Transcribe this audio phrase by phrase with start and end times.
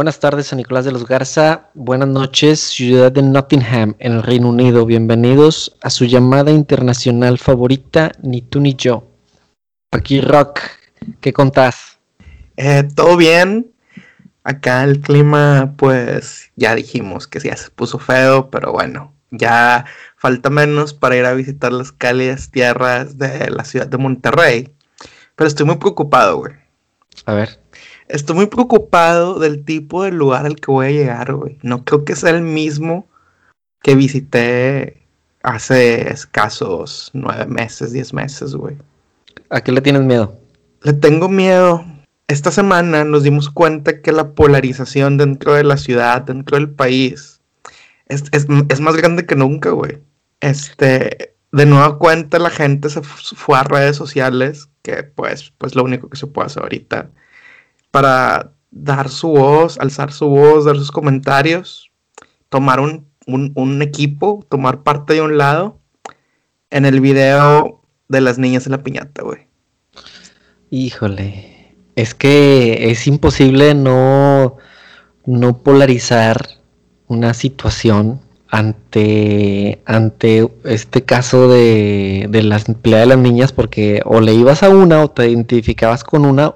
[0.00, 1.68] Buenas tardes, San Nicolás de los Garza.
[1.74, 4.86] Buenas noches, ciudad de Nottingham, en el Reino Unido.
[4.86, 9.06] Bienvenidos a su llamada internacional favorita, Ni tú ni yo.
[9.90, 10.60] Aquí Rock,
[11.20, 11.98] ¿qué contás?
[12.56, 13.72] Eh, Todo bien.
[14.42, 19.84] Acá el clima, pues ya dijimos que ya se puso feo, pero bueno, ya
[20.16, 24.72] falta menos para ir a visitar las cálidas tierras de la ciudad de Monterrey.
[25.36, 26.54] Pero estoy muy preocupado, güey.
[27.26, 27.59] A ver.
[28.12, 31.58] Estoy muy preocupado del tipo de lugar al que voy a llegar, güey.
[31.62, 33.06] No creo que sea el mismo
[33.82, 35.02] que visité
[35.42, 38.76] hace escasos nueve meses, diez meses, güey.
[39.48, 40.36] ¿A qué le tienes miedo?
[40.82, 41.84] Le tengo miedo.
[42.28, 47.40] Esta semana nos dimos cuenta que la polarización dentro de la ciudad, dentro del país,
[48.06, 49.98] es, es- es más grande que nunca, güey.
[50.40, 55.74] Este, de nueva cuenta la gente se fu- fue a redes sociales, que pues, pues
[55.74, 57.10] lo único que se puede hacer ahorita,
[57.90, 61.90] para dar su voz, alzar su voz, dar sus comentarios,
[62.48, 65.78] tomar un, un, equipo, tomar parte de un lado
[66.70, 69.48] en el video de las niñas en la piñata, güey.
[70.70, 74.56] Híjole, es que es imposible no,
[75.26, 76.46] no polarizar
[77.08, 84.20] una situación ante, ante este caso de, de la pelea de las niñas porque o
[84.20, 86.54] le ibas a una o te identificabas con una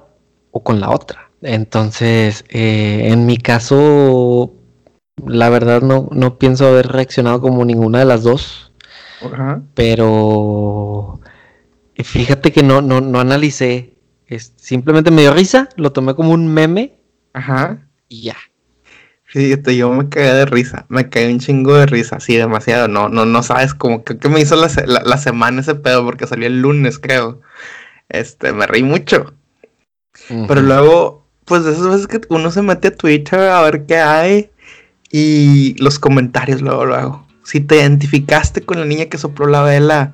[0.51, 1.24] o con la otra.
[1.45, 4.53] Entonces, eh, en mi caso,
[5.25, 8.73] la verdad no, no pienso haber reaccionado como ninguna de las dos,
[9.21, 9.61] Ajá.
[9.75, 11.19] pero
[12.03, 13.93] fíjate que no, no, no analicé.
[14.27, 16.97] Es, simplemente me dio risa, lo tomé como un meme
[17.33, 17.87] Ajá.
[18.09, 18.37] y ya.
[19.25, 23.09] Fíjate, yo me cagué de risa, me cagué un chingo de risa, sí, demasiado, no,
[23.09, 26.25] no, no sabes cómo que, que me hizo la, la, la semana ese pedo porque
[26.25, 27.41] salió el lunes, creo.
[28.09, 29.33] Este, me reí mucho.
[30.47, 33.97] Pero luego, pues de esas veces que uno se mete a Twitter a ver qué
[33.97, 34.49] hay
[35.11, 37.27] y los comentarios luego, luego.
[37.43, 40.13] Si te identificaste con la niña que sopló la vela,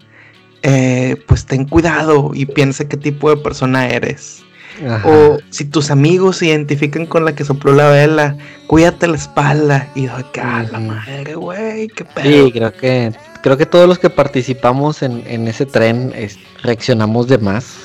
[0.64, 4.44] eh, pues ten cuidado y piensa qué tipo de persona eres.
[4.88, 5.08] Ajá.
[5.08, 8.38] O si tus amigos se identifican con la que sopló la vela,
[8.68, 9.88] cuídate la espalda.
[9.96, 12.46] Y yo, que a la madre, güey, qué pedo.
[12.46, 13.12] Sí, creo que,
[13.44, 17.76] creo que todos los que participamos en, en ese tren es- reaccionamos de más,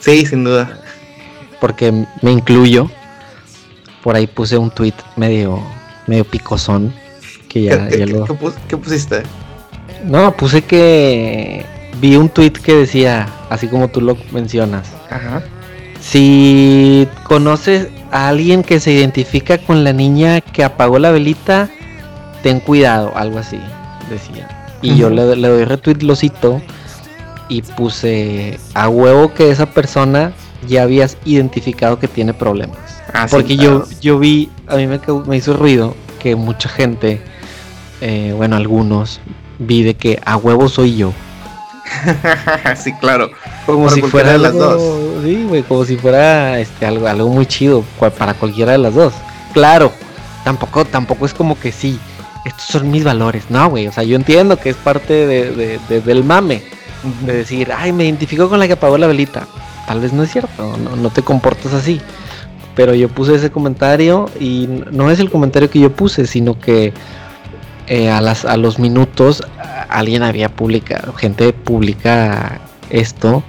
[0.00, 0.80] Sí, sin duda.
[1.64, 2.90] Porque me incluyo.
[4.02, 5.62] Por ahí puse un tweet medio,
[6.06, 6.92] medio picosón,
[7.48, 8.24] que ya, ¿Qué, ya qué- lo...
[8.26, 9.22] qué pus- qué pusiste?
[10.04, 11.64] No, puse que
[12.02, 15.42] vi un tweet que decía, así como tú lo mencionas, Ajá.
[16.02, 21.70] si conoces a alguien que se identifica con la niña que apagó la velita,
[22.42, 23.58] ten cuidado, algo así,
[24.10, 24.68] decía.
[24.82, 26.60] Y yo le, le doy retweet, lo cito,
[27.48, 30.34] y puse a huevo que esa persona
[30.66, 32.78] ya habías identificado que tiene problemas.
[33.12, 33.86] Ah, sí, Porque claro.
[33.88, 37.20] yo, yo vi, a mí me, me hizo ruido que mucha gente,
[38.00, 39.20] eh, bueno, algunos,
[39.58, 41.12] vi de que a huevo soy yo.
[42.76, 43.30] sí, claro.
[43.66, 44.82] Como Para si fuera de las dos.
[45.22, 47.84] Sí, güey, como si fuera este algo, algo muy chido
[48.18, 49.12] para cualquiera de las dos.
[49.52, 49.92] Claro,
[50.44, 51.98] tampoco, tampoco es como que sí,
[52.44, 53.44] estos son mis valores.
[53.50, 56.62] No, güey, o sea, yo entiendo que es parte de, de- de- del mame,
[57.22, 59.46] de decir, ay, me identifico con la que apagó la velita.
[59.86, 62.00] Tal vez no es cierto, no, no te comportas así.
[62.74, 66.92] Pero yo puse ese comentario y no es el comentario que yo puse, sino que
[67.86, 69.42] eh, a, las, a los minutos
[69.88, 73.44] alguien había publicado, gente publica esto,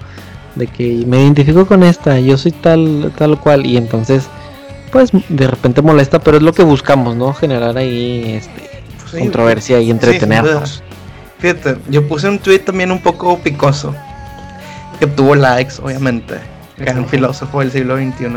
[0.55, 4.27] de que me identifico con esta, yo soy tal, tal cual, y entonces,
[4.91, 7.33] pues de repente molesta, pero es lo que buscamos, ¿no?
[7.33, 8.75] Generar ahí este,
[9.11, 10.83] Sí, controversia y entretenernos.
[11.39, 13.95] Fíjate, yo puse un tweet también un poco picoso.
[14.99, 16.35] Que tuvo likes, obviamente.
[16.77, 18.27] Gran filósofo del siglo XXI,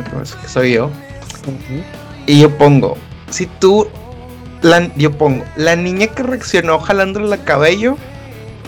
[0.40, 0.90] que soy yo.
[2.26, 2.96] Y yo pongo,
[3.30, 3.88] si tú,
[4.62, 7.96] la, yo pongo, la niña que reaccionó jalándole la cabello,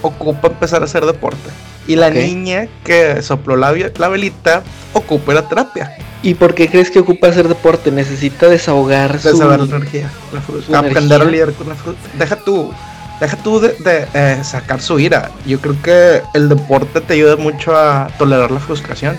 [0.02, 1.50] ocupa empezar a hacer deporte.
[1.86, 5.96] Y la niña que sopló la, la velita, ocupa la terapia.
[6.22, 7.90] ¿Y por qué crees que ocupa hacer deporte?
[7.90, 9.28] Necesita desahogar su...
[9.28, 11.46] Desahogar la energía, la su Aprender a energía.
[11.46, 11.98] lidiar con la fruta.
[12.18, 12.72] Deja tú,
[13.20, 15.30] deja tú de, de, eh, sacar su ira.
[15.46, 19.16] Yo creo que el deporte te ayuda mucho a tolerar la frustración.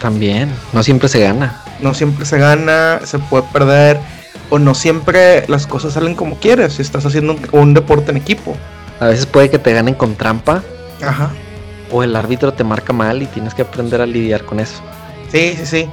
[0.00, 1.60] También, no siempre se gana.
[1.80, 3.98] No siempre se gana, se puede perder,
[4.50, 8.18] o no siempre las cosas salen como quieres si estás haciendo un, un deporte en
[8.18, 8.56] equipo.
[9.00, 10.62] A veces puede que te ganen con trampa
[11.02, 11.30] Ajá.
[11.90, 14.80] o el árbitro te marca mal y tienes que aprender a lidiar con eso.
[15.30, 15.88] Sí, sí, sí.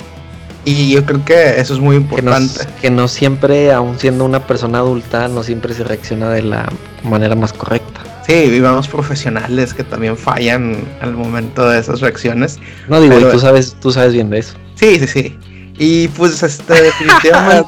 [0.65, 2.67] Y yo creo que eso es muy Que no, importante.
[2.81, 6.69] que no siempre, aun siendo una persona adulta, no siempre se reacciona de la
[7.03, 8.01] manera más correcta.
[8.27, 12.59] Sí, vivamos profesionales que también fallan al momento de esas reacciones.
[12.87, 14.53] No digo, y tú sabes, tú sabes bien de eso.
[14.75, 15.37] Sí, sí, sí.
[15.79, 17.67] Y pues, este, definitivamente.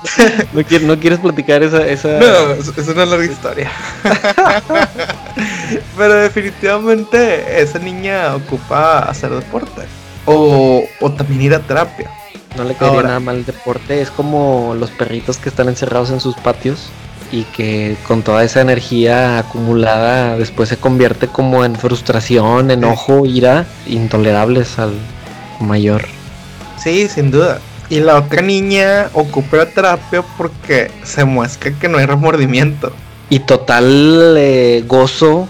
[0.83, 2.19] no, quieres, platicar esa, esa.
[2.19, 3.71] No, es una larga historia.
[5.97, 9.83] Pero definitivamente esa niña ocupa hacer deporte.
[10.25, 12.11] O, o también ir a terapia.
[12.57, 14.01] No le quedaría nada mal el deporte.
[14.01, 16.89] Es como los perritos que están encerrados en sus patios
[17.31, 23.65] y que con toda esa energía acumulada después se convierte como en frustración, enojo, ira,
[23.87, 24.93] intolerables al
[25.61, 26.05] mayor.
[26.77, 27.59] Sí, sin duda.
[27.89, 32.91] Y la otra niña ocupa la terapia porque se muestra que no hay remordimiento.
[33.29, 35.47] Y total eh, gozo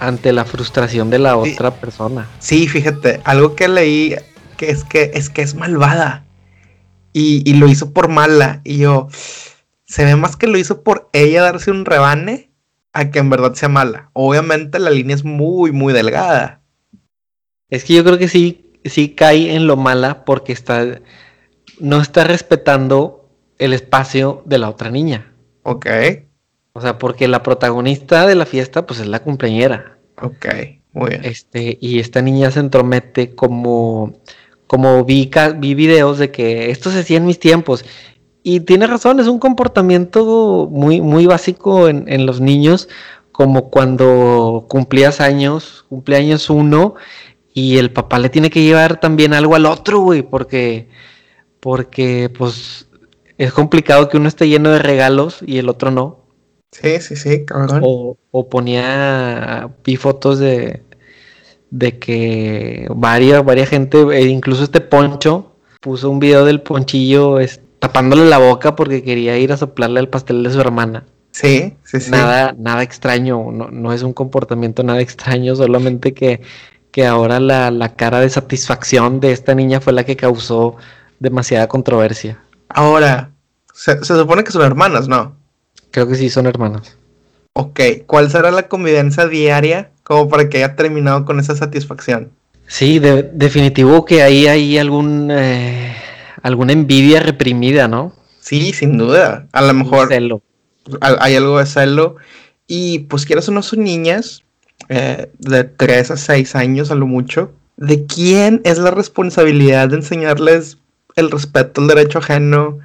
[0.00, 2.28] ante la frustración de la otra persona.
[2.38, 4.16] Sí, fíjate, algo que leí
[4.56, 6.23] que es que es que es malvada.
[7.14, 8.60] Y, y, lo hizo por mala.
[8.64, 9.08] Y yo,
[9.86, 12.50] se ve más que lo hizo por ella darse un rebane
[12.92, 14.10] a que en verdad sea mala.
[14.12, 16.60] Obviamente la línea es muy, muy delgada.
[17.70, 21.00] Es que yo creo que sí, sí cae en lo mala porque está
[21.80, 23.28] no está respetando
[23.58, 25.32] el espacio de la otra niña.
[25.62, 25.86] Ok.
[26.72, 29.98] O sea, porque la protagonista de la fiesta, pues es la cumpleañera.
[30.20, 30.46] Ok,
[30.92, 31.24] muy bien.
[31.24, 34.20] Este, y esta niña se entromete como,
[34.66, 37.84] como vi, vi videos de que esto se hacía en mis tiempos.
[38.42, 42.88] Y tiene razón, es un comportamiento muy, muy básico en, en los niños,
[43.32, 46.94] como cuando cumplías años, cumpleaños uno,
[47.52, 50.88] y el papá le tiene que llevar también algo al otro, güey, porque
[51.64, 52.88] porque pues
[53.38, 56.20] es complicado que uno esté lleno de regalos y el otro no.
[56.72, 57.80] Sí, sí, sí, cabrón.
[57.82, 60.82] O, o ponía, vi fotos de,
[61.74, 67.38] de que varias, varias gente, e incluso este Poncho, puso un video del Ponchillo
[67.80, 71.04] tapándole la boca porque quería ir a soplarle al pastel de su hermana.
[71.32, 72.12] Sí, sí, sí.
[72.12, 76.42] Nada, nada extraño, no, no es un comportamiento nada extraño, solamente que,
[76.92, 80.76] que ahora la, la cara de satisfacción de esta niña fue la que causó
[81.18, 82.40] demasiada controversia.
[82.68, 83.32] Ahora,
[83.72, 85.36] se, supone que son hermanas, ¿no?
[85.90, 86.96] Creo que sí, son hermanas.
[87.54, 92.30] Ok, ¿cuál será la convivencia diaria como para que haya terminado con esa satisfacción?
[92.68, 95.94] Sí, de, definitivo que ahí hay algún eh,
[96.42, 98.14] alguna envidia reprimida, ¿no?
[98.40, 99.48] Sí, sin duda.
[99.52, 100.42] A lo mejor celo.
[101.00, 102.16] hay algo de celo.
[102.66, 104.42] Y pues quieras o no son niñas,
[104.88, 107.52] eh, de 3 a 6 años a lo mucho.
[107.76, 110.78] ¿De quién es la responsabilidad de enseñarles
[111.16, 112.78] el respeto al derecho ajeno,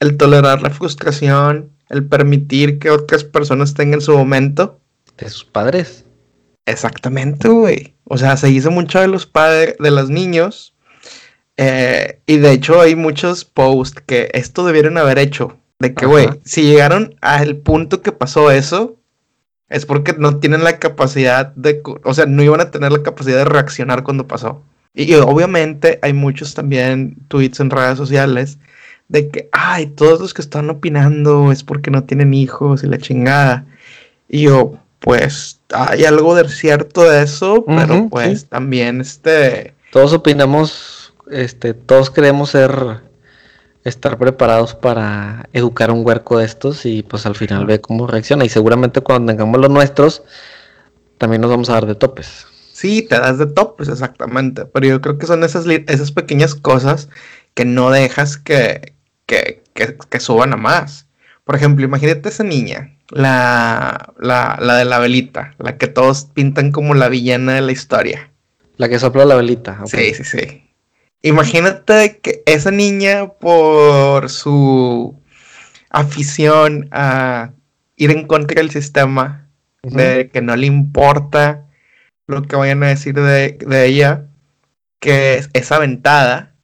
[0.00, 4.78] el tolerar la frustración, el permitir que otras personas tengan su momento.
[5.18, 6.04] De sus padres.
[6.66, 7.94] Exactamente, güey.
[8.04, 10.74] O sea, se hizo mucho de los padres, de los niños.
[11.56, 15.56] Eh, y de hecho hay muchos posts que esto debieron haber hecho.
[15.78, 18.98] De que, güey, si llegaron al punto que pasó eso,
[19.70, 23.38] es porque no tienen la capacidad de, o sea, no iban a tener la capacidad
[23.38, 24.62] de reaccionar cuando pasó.
[24.92, 28.58] Y, obviamente hay muchos también tweets en redes sociales
[29.08, 32.98] de que, ay, todos los que están opinando es porque no tienen hijos y la
[32.98, 33.64] chingada.
[34.28, 39.74] Y yo, pues, hay algo de cierto de eso, pero pues también este...
[39.92, 43.00] Todos opinamos, este, todos queremos ser,
[43.84, 48.44] estar preparados para educar un huerco de estos y pues al final ve cómo reacciona.
[48.44, 50.22] Y seguramente cuando tengamos los nuestros,
[51.18, 52.46] también nos vamos a dar de topes.
[52.72, 54.64] Sí, te das de top, pues exactamente.
[54.64, 57.08] Pero yo creo que son esas, esas pequeñas cosas
[57.54, 58.94] que no dejas que,
[59.26, 61.06] que, que, suban a más.
[61.50, 66.70] Por ejemplo, imagínate esa niña, la, la, la, de la velita, la que todos pintan
[66.70, 68.30] como la villana de la historia.
[68.76, 69.80] La que sopla la velita.
[69.86, 70.70] Sí, sí, sí.
[71.22, 75.20] Imagínate que esa niña, por su
[75.90, 77.50] afición a
[77.96, 79.48] ir en contra del sistema,
[79.82, 81.66] de que no le importa
[82.28, 84.28] lo que vayan a decir de, ella,
[85.00, 86.54] que es, aventada,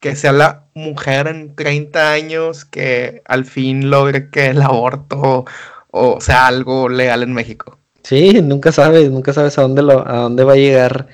[0.00, 5.46] que sea la mujer en 30 años que al fin logre que el aborto
[5.90, 7.78] o sea algo legal en México.
[8.02, 11.08] Sí, nunca sabes, nunca sabes a dónde lo, a dónde va a llegar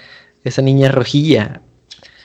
[0.45, 1.63] esa niña rojilla.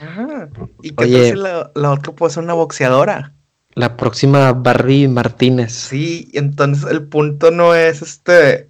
[0.01, 0.50] Ajá.
[0.82, 3.34] ¿Y qué tal si la, la, otra puede ser una boxeadora?
[3.75, 5.72] La próxima Barbie Martínez.
[5.72, 8.67] Sí, entonces el punto no es este,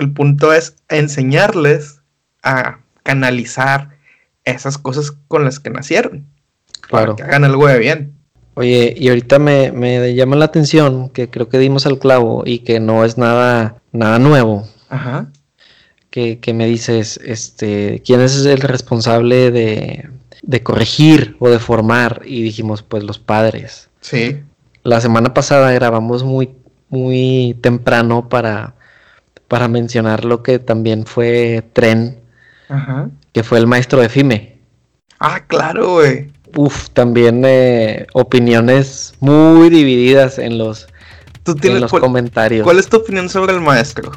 [0.00, 2.00] el punto es enseñarles
[2.42, 3.90] a canalizar
[4.44, 6.26] esas cosas con las que nacieron.
[6.88, 7.16] Claro.
[7.16, 8.14] Para que hagan algo de bien.
[8.54, 12.60] Oye, y ahorita me, me, llama la atención que creo que dimos al clavo y
[12.60, 14.66] que no es nada, nada nuevo.
[14.88, 15.30] Ajá.
[16.10, 20.08] Que, que me dices, este, ¿quién es el responsable de,
[20.42, 22.22] de corregir o de formar?
[22.24, 23.90] Y dijimos, pues los padres.
[24.00, 24.40] Sí.
[24.82, 26.50] La semana pasada grabamos muy,
[26.88, 28.74] muy temprano para,
[29.46, 32.18] para mencionar lo que también fue tren
[32.68, 33.10] Ajá.
[33.32, 34.58] Que fue el maestro de FIME.
[35.18, 36.30] Ah, claro, güey.
[36.60, 40.88] Uf, también eh, opiniones muy divididas en los,
[41.44, 42.64] ¿Tú tienes, en los cuál, comentarios.
[42.64, 44.10] cuál es tu opinión sobre el maestro?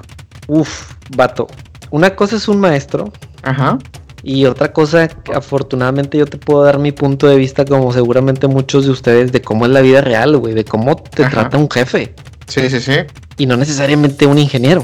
[0.48, 1.46] Uf, vato.
[1.92, 3.78] Una cosa es un maestro Ajá.
[4.24, 8.48] y otra cosa, que afortunadamente yo te puedo dar mi punto de vista, como seguramente
[8.48, 11.32] muchos de ustedes, de cómo es la vida real, güey, de cómo te Ajá.
[11.42, 12.16] trata un jefe
[12.48, 12.94] Sí, sí, sí.
[13.38, 14.84] y no necesariamente un ingeniero.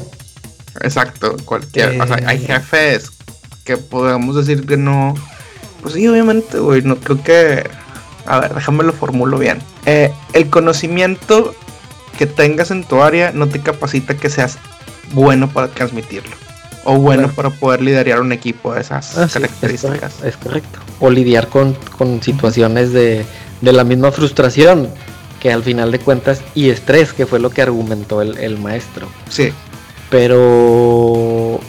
[0.81, 1.35] Exacto.
[1.43, 1.99] Cualquier.
[1.99, 2.45] O sea, hay Eh.
[2.47, 3.09] jefes
[3.63, 5.15] que podemos decir que no.
[5.81, 6.81] Pues sí, obviamente, güey.
[6.81, 7.69] No creo que.
[8.25, 9.59] A ver, déjame lo formulo bien.
[9.85, 11.53] Eh, el conocimiento
[12.17, 14.57] que tengas en tu área no te capacita que seas
[15.13, 16.35] bueno para transmitirlo.
[16.83, 17.35] O bueno Claro.
[17.35, 20.13] para poder liderar un equipo de esas Ah, sí, es, características.
[20.15, 20.79] correcto, es correcto.
[20.99, 23.25] O lidiar con, con situaciones de,
[23.61, 24.89] de la misma frustración
[25.41, 29.07] que al final de cuentas y estrés, que fue lo que argumentó el, el maestro.
[29.29, 29.51] Sí.
[30.09, 31.59] Pero,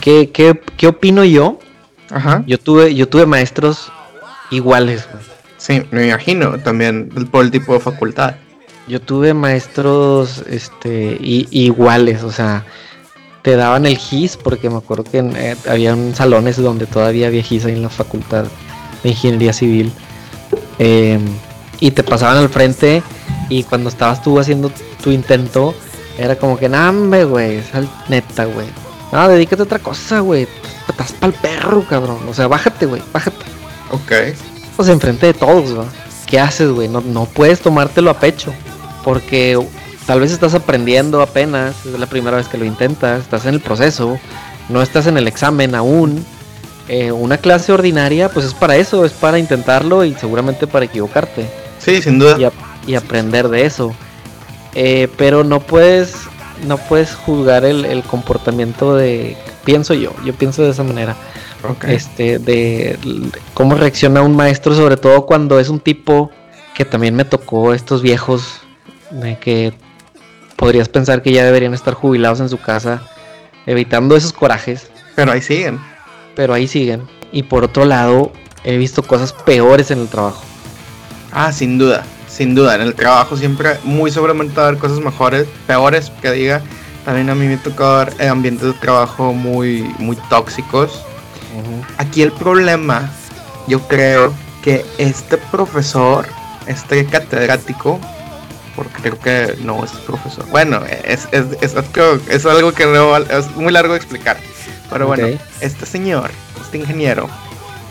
[0.00, 1.58] ¿qué, qué, qué opino yo?
[2.12, 2.44] Ajá.
[2.46, 3.90] Yo tuve, yo tuve maestros
[4.50, 5.24] iguales, güey.
[5.56, 8.34] Sí, me imagino también por el tipo de facultad.
[8.88, 12.64] Yo tuve maestros este, i- iguales, o sea,
[13.42, 17.42] te daban el GIS, porque me acuerdo que en, eh, había salones donde todavía había
[17.42, 18.44] GIS ahí en la facultad
[19.02, 19.92] de Ingeniería Civil.
[20.78, 21.18] eh,
[21.80, 23.02] y te pasaban al frente
[23.48, 24.70] y cuando estabas tú haciendo
[25.02, 25.74] tu intento,
[26.18, 26.92] era como que, nah,
[27.24, 27.60] güey,
[28.08, 28.66] neta, güey.
[29.10, 30.46] No, dedícate a otra cosa, güey.
[31.02, 32.18] Estás pa'l perro, cabrón.
[32.28, 33.44] O sea, bájate, güey, bájate.
[33.90, 34.12] Ok.
[34.76, 35.84] Pues enfrente de todos, ¿va?
[36.26, 36.88] ¿Qué haces, güey?
[36.88, 38.52] No, no puedes tomártelo a pecho.
[39.04, 39.58] Porque
[40.06, 43.60] tal vez estás aprendiendo apenas, es la primera vez que lo intentas, estás en el
[43.60, 44.18] proceso,
[44.68, 46.24] no estás en el examen aún.
[46.88, 51.48] Eh, una clase ordinaria, pues es para eso, es para intentarlo y seguramente para equivocarte
[51.78, 52.36] Sí, sin duda.
[52.38, 52.52] y, ap-
[52.86, 53.94] y aprender de eso.
[54.74, 56.14] Eh, pero no puedes,
[56.66, 61.14] no puedes juzgar el, el comportamiento de, pienso yo, yo pienso de esa manera
[61.68, 61.84] Ok.
[61.84, 62.98] este de
[63.54, 66.30] cómo reacciona un maestro sobre todo cuando es un tipo
[66.74, 68.60] que también me tocó estos viejos
[69.10, 69.72] de que
[70.56, 73.02] podrías pensar que ya deberían estar jubilados en su casa
[73.66, 75.78] evitando esos corajes Pero ahí siguen.
[76.34, 78.32] pero ahí siguen y por otro lado
[78.64, 80.42] he visto cosas peores en el trabajo
[81.34, 82.74] Ah, sin duda, sin duda.
[82.74, 86.60] En el trabajo siempre muy seguramente va a haber cosas mejores, peores, que diga.
[87.04, 91.02] También a mí me tocó ver eh, ambientes de trabajo muy, muy tóxicos.
[91.98, 93.10] Aquí el problema,
[93.66, 94.32] yo creo
[94.62, 96.26] que este profesor,
[96.66, 98.00] este catedrático,
[98.74, 100.46] porque creo que no es profesor.
[100.48, 101.74] Bueno, es, es, es,
[102.28, 104.38] es algo que no, es muy largo de explicar.
[104.90, 105.26] Pero bueno,
[105.60, 106.30] este señor,
[106.62, 107.28] este ingeniero,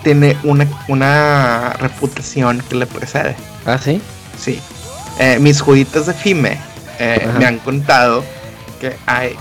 [0.03, 3.35] tiene una, una reputación que le precede.
[3.65, 4.01] ah sí
[4.39, 4.59] Sí.
[5.19, 6.57] Eh, mis juditas de FIME
[6.97, 8.23] eh, me han contado
[8.81, 9.35] que hay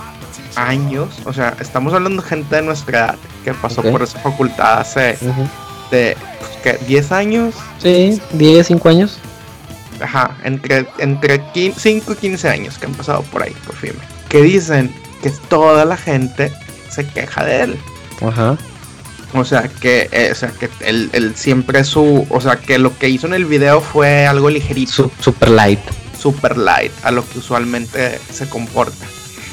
[0.55, 4.81] años, o sea, estamos hablando de gente de nuestra edad que pasó por esa facultad
[4.81, 5.17] hace
[5.91, 6.85] de pues, ¿qué?
[6.87, 9.19] 10 años, sí 10 5 años
[10.01, 11.43] ajá, entre, entre
[11.77, 15.85] 5 y 15 años que han pasado por ahí, por FIME, que dicen que toda
[15.85, 16.53] la gente
[16.91, 17.79] se queja de él.
[18.27, 18.57] ajá
[19.35, 22.97] O sea, que, eh, o sea, que él, él siempre su, o sea, que lo
[22.99, 24.93] que hizo en el video fue algo ligerito.
[24.93, 25.81] Su- super light
[26.21, 29.07] super light a lo que usualmente se comporta.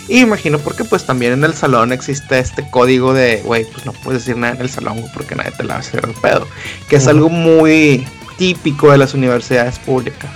[0.08, 3.92] Y imagino porque pues también en el salón existe este código de, güey, pues no
[3.92, 6.48] puedes decir nada en el salón porque nadie te la va a hacer el pedo.
[6.90, 10.30] Que es algo muy típico de las universidades públicas.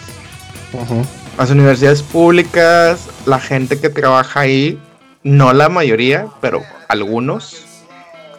[1.37, 4.79] Las universidades públicas, la gente que trabaja ahí,
[5.23, 7.63] no la mayoría, pero algunos,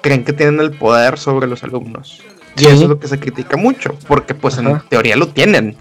[0.02, 2.20] creen que tienen el poder sobre los alumnos.
[2.56, 2.66] Y Sí.
[2.66, 5.76] eso es lo que se critica mucho, porque pues en teoría lo tienen.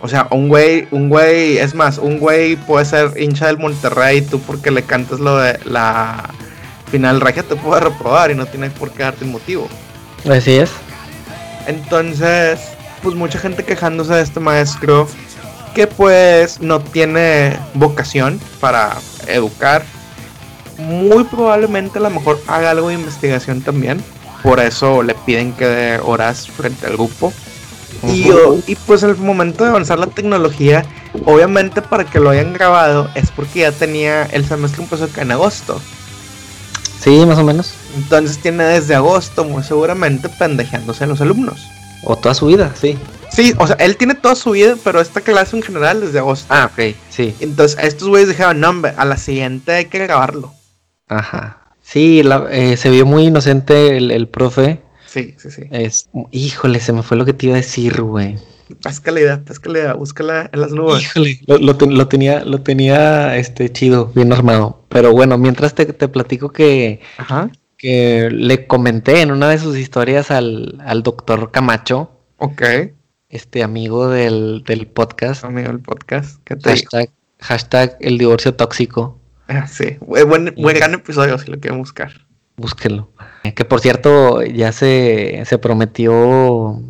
[0.00, 4.22] O sea, un güey, un güey, es más, un güey puede ser hincha del Monterrey,
[4.22, 6.30] tú porque le cantas lo de la
[6.90, 9.68] final regia te puede reprobar y no tiene por qué darte un motivo.
[10.30, 10.70] así es
[11.66, 12.58] Entonces,
[13.02, 15.06] pues mucha gente quejándose de este maestro
[15.74, 19.84] que pues no tiene vocación para educar.
[20.78, 24.02] Muy probablemente a lo mejor haga algo de investigación también.
[24.42, 27.32] Por eso le piden que dé horas frente al grupo.
[28.06, 28.28] Y,
[28.66, 30.84] y pues en el momento de avanzar la tecnología,
[31.24, 35.32] obviamente para que lo hayan grabado es porque ya tenía el semestre empezó acá en
[35.32, 35.80] agosto.
[37.00, 41.60] sí más o menos Entonces tiene desde agosto muy seguramente pendejeándose a los alumnos.
[42.04, 42.96] o toda su vida sí
[43.30, 46.46] Sí, o sea, él tiene toda su vida, pero esta clase en general desde agosto.
[46.48, 50.52] ah ok sí Entonces estos güeyes dijeron, no, hombre, a la siguiente hay que grabarlo.
[51.08, 51.58] Ajá.
[51.82, 54.80] Sí, la- eh, se vio muy inocente el, el profe.
[55.08, 55.62] Sí, sí, sí.
[55.70, 58.36] Es, híjole, se me fue lo que te iba a decir, güey.
[58.84, 61.02] Haz la idea, haz la idea, búscala en las nubes.
[61.02, 64.84] Híjole, lo, lo ten- lo tenía, lo tenía este chido, bien armado.
[64.90, 67.50] Pero bueno, mientras te, te platico que, Ajá.
[67.78, 72.62] que le comenté en una de sus historias al, al doctor Camacho Ok.
[73.30, 75.44] Este amigo del, del podcast.
[75.44, 76.38] Amigo del podcast.
[76.44, 77.10] ¿Qué te hashtag,
[77.40, 79.18] hashtag el divorcio tóxico.
[79.48, 79.96] Ah, sí.
[80.00, 82.12] Buen, buen, gran episodio si lo quieren buscar.
[82.58, 83.08] Búsquenlo.
[83.54, 86.82] Que por cierto, ya se, se prometió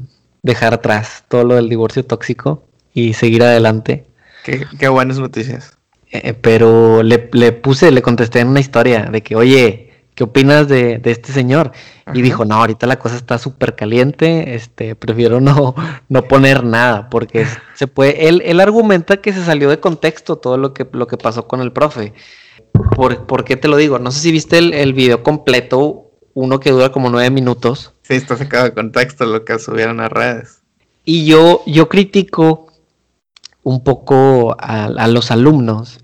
[0.43, 4.07] dejar atrás todo lo del divorcio tóxico y seguir adelante.
[4.45, 5.77] Qué, qué buenas noticias.
[6.11, 10.69] Eh, pero le, le, puse, le contesté en una historia de que, oye, ¿qué opinas
[10.69, 11.73] de, de este señor?
[12.15, 15.75] Y dijo, no, ahorita la cosa está súper caliente, este, prefiero no,
[16.09, 20.57] no poner nada, porque se puede, él, él argumenta que se salió de contexto todo
[20.57, 22.15] lo que, lo que pasó con el profe.
[22.97, 23.99] ¿Por, ¿Por, qué te lo digo?
[23.99, 27.95] No sé si viste el, el video completo, uno que dura como nueve minutos.
[28.03, 30.63] Sí, está sacado de contexto lo que subieron a redes.
[31.05, 32.69] Y yo, yo critico
[33.63, 36.01] un poco a, los alumnos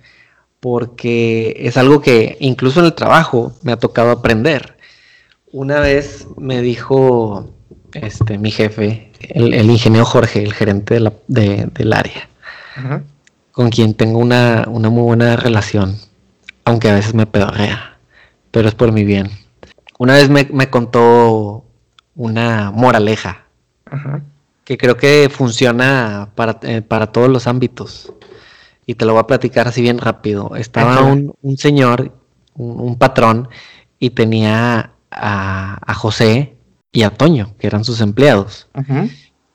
[0.61, 4.77] porque es algo que incluso en el trabajo me ha tocado aprender.
[5.53, 7.51] Una vez me dijo
[7.93, 12.29] este, mi jefe, el, ingeniero Jorge, el gerente del área,
[13.53, 15.97] con quien tengo una, muy buena relación,
[16.65, 17.99] aunque a veces me pedorrea,
[18.51, 19.31] pero es por mi bien.
[19.99, 21.65] Una vez me, contó
[22.15, 23.45] una moraleja
[24.65, 28.13] que creo que funciona para, eh, para todos los ámbitos.
[28.87, 30.57] Y te lo voy a platicar así bien rápido.
[30.57, 32.13] Estaba un, señor,
[32.55, 33.49] un, patrón,
[33.99, 36.57] y tenía a, José
[36.93, 38.69] y a Toño, que eran sus empleados.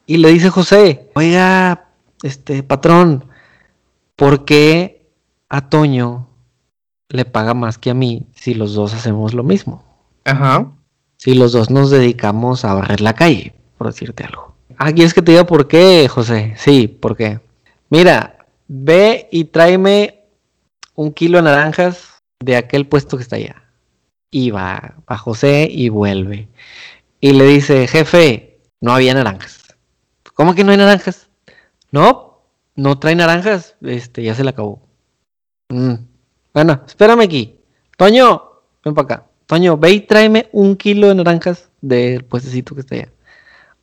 [0.06, 1.89] Y le dice José, oiga,
[2.24, 3.25] este patrón,
[4.16, 5.06] ¿por qué
[5.50, 6.28] a Toño
[7.10, 9.84] le paga más que a mí si los dos hacemos lo mismo?
[10.25, 10.72] Ajá.
[11.18, 14.56] Si los dos nos dedicamos a barrer la calle, por decirte algo.
[14.78, 16.54] Ah, ¿quieres que te diga por qué, José?
[16.58, 17.39] Sí, ¿por qué?
[17.89, 20.24] Mira, ve y tráeme
[20.96, 23.63] un kilo de naranjas de aquel puesto que está allá.
[24.32, 26.48] Y va a José y vuelve.
[27.20, 29.75] Y le dice, jefe, no había naranjas.
[30.33, 31.29] ¿Cómo que no hay naranjas?
[31.92, 32.44] No,
[32.75, 33.75] no trae naranjas.
[33.81, 34.81] Este, ya se le acabó.
[35.70, 35.96] Mm.
[36.63, 37.55] Bueno, espérame aquí.
[37.98, 38.43] Toño,
[38.83, 39.25] ven para acá.
[39.45, 43.09] Toño, ve y tráeme un kilo de naranjas del puestecito que está allá.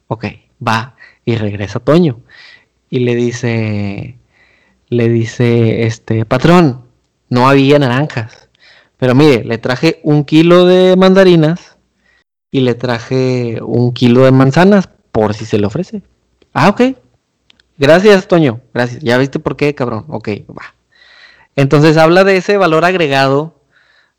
[0.08, 0.26] Ok
[0.66, 2.20] va y regresa Toño
[2.88, 4.18] y le dice,
[4.88, 6.84] le dice, este, patrón,
[7.28, 8.48] no había naranjas,
[8.96, 11.76] pero mire, le traje un kilo de mandarinas
[12.50, 16.02] y le traje un kilo de manzanas por si se le ofrece.
[16.52, 16.96] Ah, ok.
[17.76, 18.60] Gracias, Toño.
[18.72, 19.02] Gracias.
[19.02, 20.06] Ya viste por qué, cabrón.
[20.08, 20.75] Ok, va.
[21.56, 23.56] Entonces habla de ese valor agregado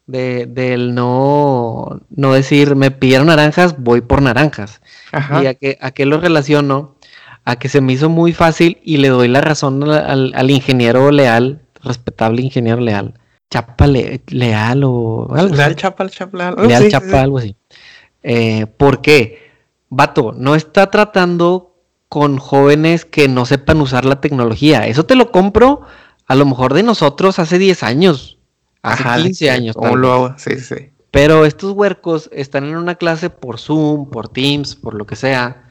[0.07, 4.81] de, del no, no decir me pidieron naranjas, voy por naranjas.
[5.41, 6.95] Y a que, a que lo relaciono,
[7.45, 11.61] a que se me hizo muy fácil y le doy la razón al, ingeniero leal,
[11.83, 13.13] respetable ingeniero leal.
[13.49, 16.67] Chapa leal o algo Leal Chapa, Chapa leal.
[16.67, 17.55] leal Chapa, algo así.
[18.23, 19.51] Eh, ¿Por qué?
[19.89, 21.75] Vato, no está tratando
[22.09, 24.87] con jóvenes que no sepan usar la tecnología.
[24.87, 25.83] Eso te lo compro
[26.27, 28.37] a lo mejor de nosotros hace 10 años
[28.81, 29.75] hace 15 años.
[29.75, 30.35] ¿Cómo lo hago?
[30.37, 30.91] Sí, sí.
[31.11, 35.63] Pero estos huercos están en una clase por Zoom, por Teams, por lo que sea.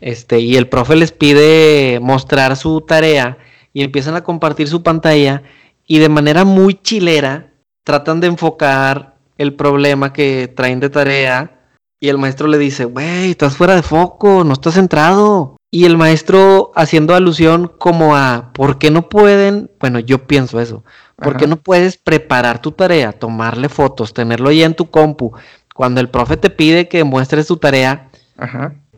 [0.00, 3.38] Este, y el profe les pide mostrar su tarea
[3.72, 5.42] y empiezan a compartir su pantalla
[5.86, 7.52] y de manera muy chilera
[7.84, 11.60] tratan de enfocar el problema que traen de tarea
[11.98, 15.55] y el maestro le dice, güey, estás fuera de foco, no estás centrado.
[15.70, 19.70] Y el maestro haciendo alusión como a, ¿por qué no pueden?
[19.80, 20.84] Bueno, yo pienso eso.
[21.16, 25.32] ¿Por qué no puedes preparar tu tarea, tomarle fotos, tenerlo ya en tu compu?
[25.74, 28.10] Cuando el profe te pide que muestres tu tarea,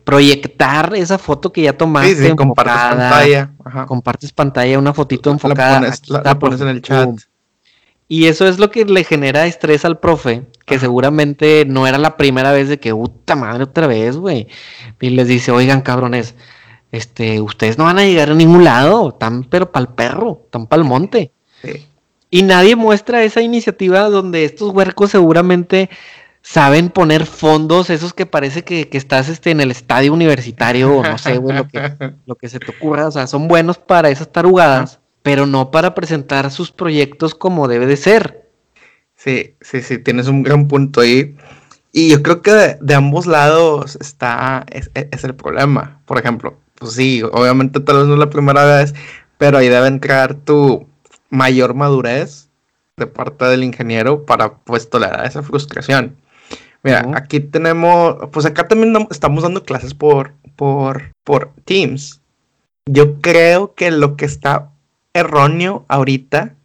[0.03, 2.15] proyectar esa foto que ya tomaste.
[2.15, 3.51] Sí, sí, compartes pantalla.
[3.85, 5.91] Compartes pantalla, una fotito enfocada.
[6.07, 7.09] La pones, en el chat.
[8.07, 12.17] Y eso es lo que le genera estrés al profe, que seguramente no era la
[12.17, 14.47] primera vez de que, puta madre, otra vez, güey.
[14.99, 16.33] Y les dice, oigan, cabrones,
[16.91, 20.83] este, ustedes no van a llegar a ningún lado, tan pero pa'l perro, tan pa'l
[20.83, 21.31] monte.
[21.61, 21.87] Sí.
[22.29, 25.89] Y nadie muestra esa iniciativa donde estos huercos seguramente
[26.41, 31.17] saben poner fondos, esos que parece que, estás este, en el estadio universitario, o no
[31.17, 33.07] sé, güey, lo que, lo que se te ocurra.
[33.07, 37.85] O sea, son buenos para esas tarugadas, pero no para presentar sus proyectos como debe
[37.85, 38.49] de ser.
[39.15, 41.35] Sí, sí, sí, tienes un gran punto ahí.
[41.91, 46.01] Y yo creo que de, ambos lados está, es, es, el problema.
[46.05, 48.93] Por ejemplo, pues sí, obviamente tal vez no es la primera vez,
[49.37, 50.87] pero ahí debe entrar tu,
[51.29, 52.49] mayor madurez
[52.97, 56.17] de parte del ingeniero para pues tolerar esa frustración.
[56.83, 62.21] Mira, aquí tenemos, pues acá también estamos dando clases por, por, por Teams.
[62.85, 64.71] Yo creo que lo que está
[65.13, 66.55] erróneo ahorita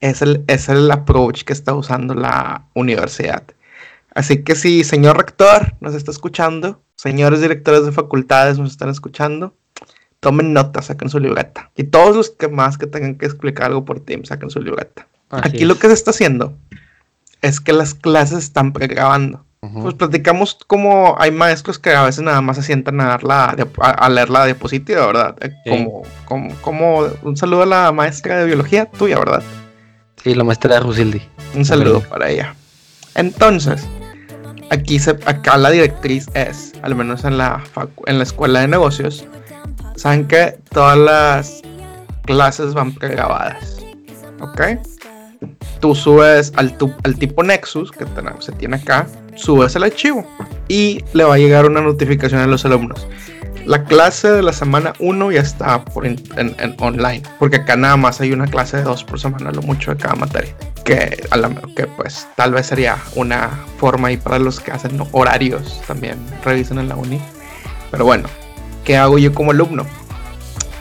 [0.00, 3.42] es el, es el approach que está usando la universidad.
[4.20, 9.56] Así que si señor rector nos está escuchando, señores directores de facultades nos están escuchando,
[10.20, 11.70] tomen nota, saquen su libreta.
[11.74, 15.08] Y todos los que más que tengan que explicar algo por Teams, saquen su libreta.
[15.30, 16.54] Aquí lo que se está haciendo
[17.40, 19.42] es que las clases están pregrabando.
[19.60, 23.56] Pues platicamos cómo hay maestros que a veces nada más se sientan a, dar la,
[23.78, 25.36] a, leer la diapositiva, ¿verdad?
[25.40, 29.42] Eh, como, como, como, un saludo a la maestra de biología tuya, ¿verdad?
[30.22, 31.22] Sí, la maestra de Rusildi.
[31.54, 32.54] Un saludo para ella.
[33.14, 33.86] Entonces,
[34.70, 37.62] aquí se, acá la directriz es, al menos en la,
[38.06, 39.26] en la escuela de negocios,
[39.96, 41.62] saben que todas las
[42.24, 43.78] clases van pregrabadas.
[44.40, 44.62] ¿Ok?
[45.80, 48.06] Tú subes al, al tipo Nexus que
[48.40, 50.26] se tiene acá, subes el archivo
[50.68, 53.06] y le va a llegar una notificación a los alumnos.
[53.66, 56.18] La clase de la semana 1 ya está por en,
[56.78, 59.98] online, porque acá nada más hay una clase de dos por semana, lo mucho de
[59.98, 60.54] cada materia.
[60.96, 66.80] Que, pues tal vez sería una forma ahí para los que hacen horarios también revisen
[66.80, 67.20] en la uni.
[67.92, 68.28] Pero bueno,
[68.84, 69.86] ¿qué hago yo como alumno?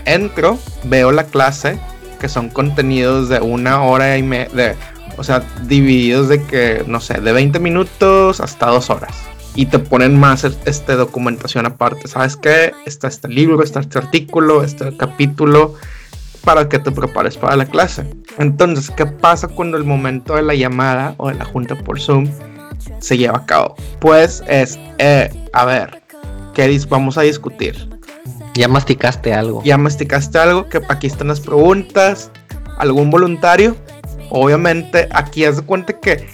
[0.05, 1.79] Entro, veo la clase,
[2.19, 4.75] que son contenidos de una hora y media,
[5.15, 9.13] o sea, divididos de que, no sé, de 20 minutos hasta dos horas
[9.53, 12.07] y te ponen más este documentación aparte.
[12.07, 12.71] ¿Sabes qué?
[12.87, 15.75] Está este libro, está este artículo, este capítulo
[16.49, 18.03] para que te prepares para la clase.
[18.39, 22.27] Entonces, ¿qué pasa cuando el momento de la llamada o de la junta por Zoom
[22.97, 23.75] se lleva a cabo?
[23.99, 26.01] Pues es, eh, a ver,
[26.55, 27.87] ¿qué vamos a discutir?
[28.55, 29.61] Ya masticaste algo.
[29.63, 32.31] Ya masticaste algo, que aquí están las preguntas,
[32.79, 33.75] algún voluntario.
[34.31, 36.25] Obviamente, aquí haz de cuenta que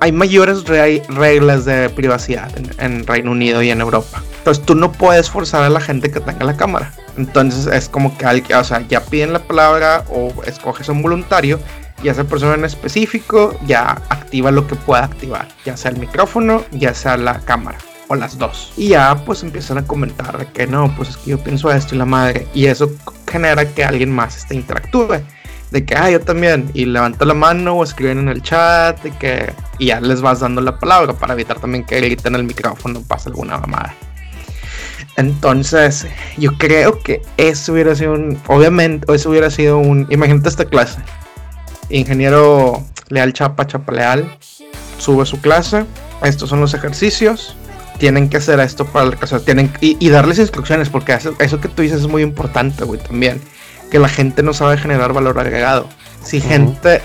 [0.00, 4.22] hay mayores reglas de privacidad en, Reino Unido y en Europa.
[4.38, 6.92] Entonces tú no puedes forzar a la gente que tenga la cámara.
[7.16, 11.58] Entonces es como que alguien, o sea, ya piden la palabra o escoges un voluntario
[12.02, 16.64] y esa persona en específico ya activa lo que pueda activar, ya sea el micrófono,
[16.70, 17.78] ya sea la cámara
[18.08, 18.72] o las dos.
[18.76, 21.98] Y ya pues empiezan a comentar que no, pues es que yo pienso esto y
[21.98, 22.46] la madre.
[22.54, 22.90] Y eso
[23.30, 25.20] genera que alguien más este, interactúe
[25.70, 29.10] de que, ah, yo también, y levanta la mano o escriben en el chat, de
[29.10, 33.02] que, y ya les vas dando la palabra para evitar también que griten el micrófono,
[33.06, 33.94] pase alguna mamada.
[35.16, 36.06] Entonces,
[36.38, 41.00] yo creo que eso hubiera sido un, obviamente, eso hubiera sido un, imagínate esta clase,
[41.90, 44.38] ingeniero Leal Chapa, Chapa Leal,
[44.98, 45.84] sube su clase,
[46.22, 47.56] estos son los ejercicios,
[47.98, 51.68] tienen que hacer esto para la casa, tienen, y, darles instrucciones, porque eso, eso que
[51.68, 53.40] tú dices es muy importante, güey, también
[53.90, 55.88] que la gente no sabe generar valor agregado.
[56.22, 57.02] Si gente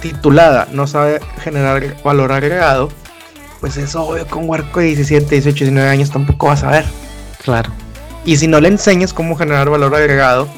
[0.00, 2.90] titulada no sabe generar valor agregado,
[3.60, 6.84] pues es obvio que un huerco de 17, 18, 19 años tampoco va a saber.
[7.42, 7.72] Claro.
[8.24, 10.48] Y si no le enseñas cómo generar valor agregado,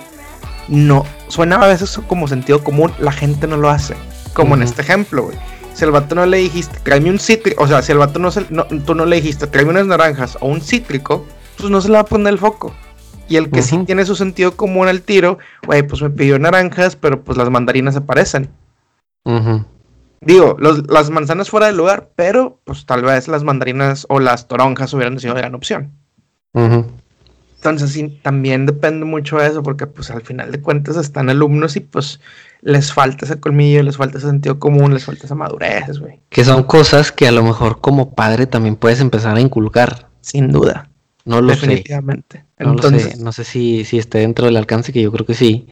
[0.68, 3.94] no suena a veces como sentido común, la gente no lo hace.
[4.32, 5.38] Como en este ejemplo, güey.
[5.74, 8.30] Si el vato no le dijiste, tráeme un cítrico, o sea, si el vato no,
[8.30, 8.42] se,
[8.84, 11.24] tú no le dijiste, tráeme unas naranjas o un cítrico,
[11.56, 12.74] pues no se le va a poner el foco.
[13.30, 16.96] Y el que sí tiene su sentido común al tiro, güey, pues me pidió naranjas,
[16.96, 18.50] pero pues las mandarinas se parecen.
[20.20, 24.92] Digo, las manzanas fuera del lugar, pero pues tal vez las mandarinas o las toronjas
[24.94, 25.92] hubieran sido gran opción.
[26.52, 31.76] Entonces sí, también depende mucho de eso, porque pues al final de cuentas están alumnos
[31.76, 32.18] y pues
[32.62, 36.20] les falta ese colmillo, les falta ese sentido común, les falta esa madurez, güey.
[36.30, 40.08] Que son cosas que a lo mejor como padre también puedes empezar a inculcar.
[40.20, 40.89] Sin duda.
[41.24, 42.44] No lo Definitivamente.
[42.58, 42.64] sé.
[42.64, 43.16] No lo sé.
[43.18, 45.68] No sé si, si esté dentro del alcance, que yo creo que sí.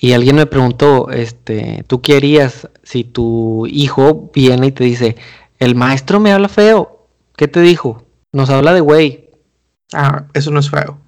[0.00, 5.16] Y alguien me preguntó, este, ¿tú qué harías si tu hijo viene y te dice,
[5.58, 7.06] el maestro me habla feo?
[7.36, 8.06] ¿Qué te dijo?
[8.32, 9.30] Nos habla de güey.
[9.92, 10.98] Ah, eso no es feo.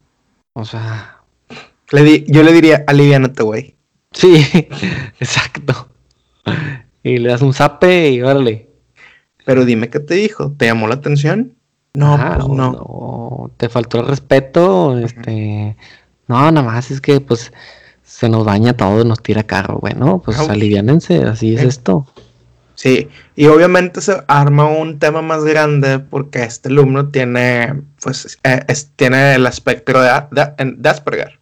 [0.55, 1.16] O sea...
[1.92, 3.74] Le yo le diría, aliviánate, güey.
[4.12, 4.44] Sí,
[5.20, 5.88] exacto.
[7.03, 8.68] Y le das un zape y órale.
[9.44, 10.53] Pero dime qué te dijo.
[10.57, 11.57] ¿Te llamó la atención?
[11.94, 13.50] No, pues no.
[13.57, 15.76] Te faltó el respeto, este.
[16.29, 17.53] No, nada más es que pues
[18.05, 22.07] se nos baña todo, nos tira carro, bueno, pues aliviánense, así es esto.
[22.74, 28.64] Sí, y obviamente se arma un tema más grande porque este alumno tiene, pues, eh,
[28.96, 31.40] tiene el espectro de, de, Asperger.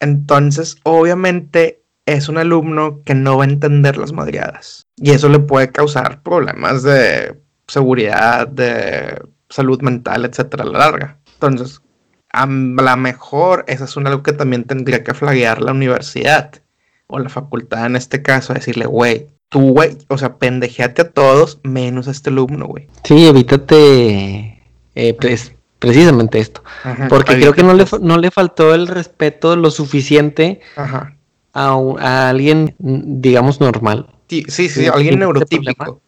[0.00, 4.86] Entonces, obviamente, es un alumno que no va a entender las madriadas.
[4.96, 11.18] Y eso le puede causar problemas de seguridad, de salud mental, etcétera, a la larga.
[11.34, 11.80] Entonces,
[12.32, 16.50] a la mejor, esa es algo que también tendría que flaguear la universidad
[17.06, 21.60] o la facultad en este caso, decirle, güey, tú, güey, o sea, pendejeate a todos
[21.62, 22.88] menos a este alumno, güey.
[23.04, 24.62] Sí, evítate
[24.94, 25.14] eh,
[25.78, 26.64] precisamente esto.
[27.08, 31.12] porque creo que no le, no le faltó el respeto lo suficiente A,
[31.52, 34.08] a, alguien, digamos, normal.
[34.28, 36.00] Sí, sí, alguien neurotípico.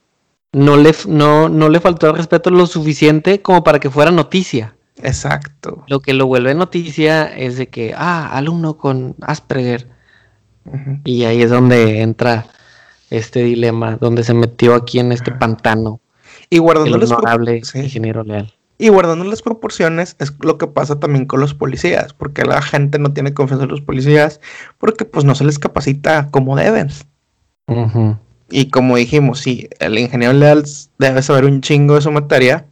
[0.56, 4.74] No le, no, no le faltó el respeto lo suficiente como para que fuera noticia.
[5.02, 5.84] Exacto.
[5.86, 9.86] Lo que lo vuelve noticia es de que, ah, alumno con Asperger.
[11.04, 12.46] Y ahí es donde entra
[13.10, 16.00] este dilema, donde se metió aquí en este pantano.
[16.48, 18.50] Y guardando el las honorable ingeniero leal.
[18.78, 22.98] Y guardando las proporciones es lo que pasa también con los policías, porque la gente
[22.98, 24.40] no tiene confianza en los policías,
[24.78, 26.88] porque pues no se les capacita como deben.
[28.48, 30.64] Y como dijimos, sí, el ingeniero leal
[30.98, 32.66] debe saber un chingo de su materia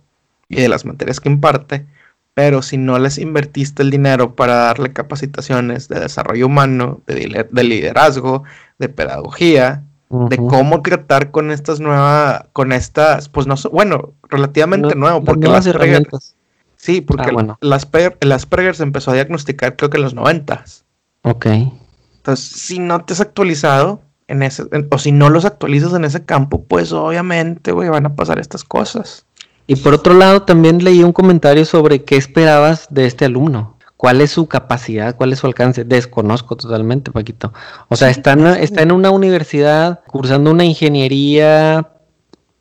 [0.48, 1.86] y de las materias que imparte,
[2.34, 8.44] pero si no les invertiste el dinero para darle capacitaciones de desarrollo humano, de, liderazgo,
[8.78, 15.24] de pedagogía, de cómo tratar con estas nuevas, con estas, pues no, bueno, relativamente nuevo,
[15.24, 16.36] porque las herramientas.
[16.76, 17.88] Sí, porque ah, las,
[18.20, 20.84] las se empezó a diagnosticar creo que en los noventas.
[21.22, 21.46] Ok.
[21.46, 26.24] Entonces, si no te has actualizado en ese, o si no los actualizas en ese
[26.24, 29.26] campo, pues obviamente, güey, van a pasar estas cosas.
[29.66, 33.78] Y por otro lado, también leí un comentario sobre qué esperabas de este alumno.
[33.96, 35.16] ¿Cuál es su capacidad?
[35.16, 35.84] ¿Cuál es su alcance?
[35.84, 37.54] Desconozco totalmente, Paquito.
[37.88, 41.88] O sea, está, en, está en una universidad cursando una ingeniería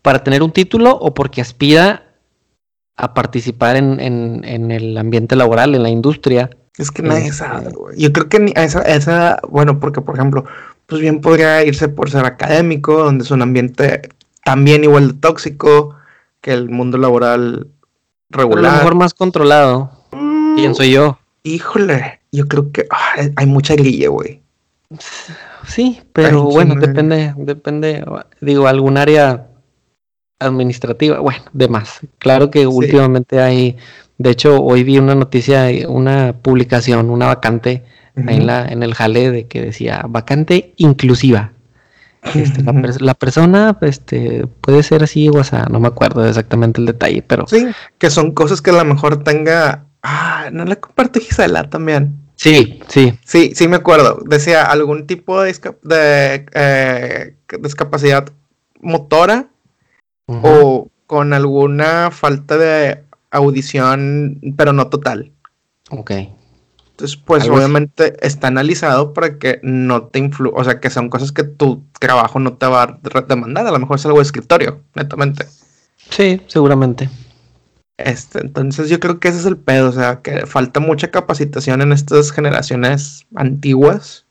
[0.02, 2.04] para tener un título o porque aspira
[2.96, 6.50] a participar en, el ambiente laboral, en la industria.
[6.78, 8.00] Es que nadie este, sabe, güey.
[8.00, 10.46] Yo creo que ni esa, esa, bueno, porque por ejemplo,
[10.94, 14.10] pues bien podría irse por ser académico, donde es un ambiente
[14.46, 15.96] también igual de tóxico,
[16.40, 17.66] que el mundo laboral
[18.30, 18.64] regular.
[18.64, 21.18] a lo mejor más controlado, mm, pienso yo.
[21.42, 22.88] Híjole, yo creo que
[23.36, 24.44] hay mucha grilla, güey.
[25.66, 28.06] Sí, pero bueno, depende, depende,
[28.40, 29.48] digo, algún área
[30.38, 32.02] administrativa, bueno, de más.
[32.20, 33.78] Claro que últimamente hay,
[34.20, 37.84] de hecho, hoy vi una noticia, una publicación, una vacante
[38.16, 41.54] en, la, en el jale de que decía vacante inclusiva.
[42.36, 42.64] Este,
[43.02, 47.46] la, persona este, puede ser así o sea, no me acuerdo exactamente el detalle, pero...
[47.48, 49.86] Sí, que son cosas que a lo mejor tenga...
[50.02, 52.18] Ah, no la comparto Gisela también.
[52.36, 53.18] Sí, sí.
[53.26, 54.20] Sí, sí me acuerdo.
[54.26, 58.30] Decía algún tipo de, de eh, discapacidad
[58.82, 59.48] motora
[60.26, 65.32] o con alguna falta de audición, pero no total.
[65.90, 66.12] Ok.
[67.04, 71.34] Entonces, pues obviamente está analizado para que no te influya, o sea, que son cosas
[71.34, 74.80] que tu trabajo no te va a demandar, a lo mejor es algo de escritorio,
[74.96, 75.46] netamente.
[76.10, 77.10] Sí, seguramente.
[77.98, 81.82] Este, entonces yo creo que ese es el pedo, o sea, que falta mucha capacitación
[81.82, 84.26] en estas generaciones antiguas.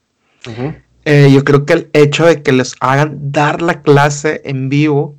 [1.04, 5.18] Eh, yo creo que el hecho de que les hagan dar la clase en vivo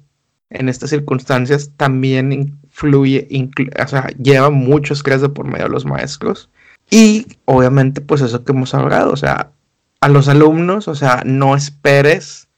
[0.50, 3.28] en estas circunstancias también influye,
[3.80, 6.50] o sea, lleva mucho estrés de por medio de los maestros.
[6.94, 9.50] Y obviamente, pues eso que hemos hablado, o sea,
[10.00, 12.50] a los alumnos, o sea, no esperes,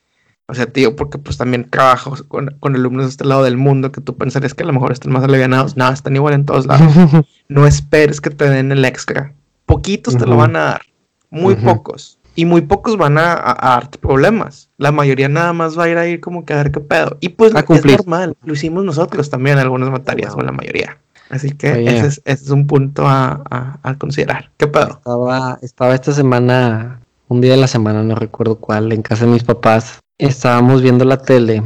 [0.45, 4.01] o sea, tío, porque pues también trabajo con, alumnos de este lado del mundo que
[4.01, 6.91] tú pensarías que a lo mejor están más alivianados, nada, están igual en todos lados.
[7.47, 9.31] no esperes que te den el extra.
[9.65, 10.81] Poquitos te lo van a dar,
[11.29, 12.19] muy pocos.
[12.35, 14.69] Y muy pocos van a, darte problemas.
[14.75, 17.15] La mayoría nada más va a ir a ir como que a ver qué pedo.
[17.21, 18.35] Y pues es normal.
[18.43, 20.97] Lo hicimos nosotros también en algunas materias, o la mayoría.
[21.29, 24.51] Así que ese, es, un punto a, considerar.
[24.57, 24.89] ¿Qué pedo?
[24.97, 29.31] Estaba, estaba esta semana, un día de la semana, no recuerdo cuál, en casa de
[29.31, 29.99] mis papás.
[30.17, 31.63] Estábamos viendo la tele.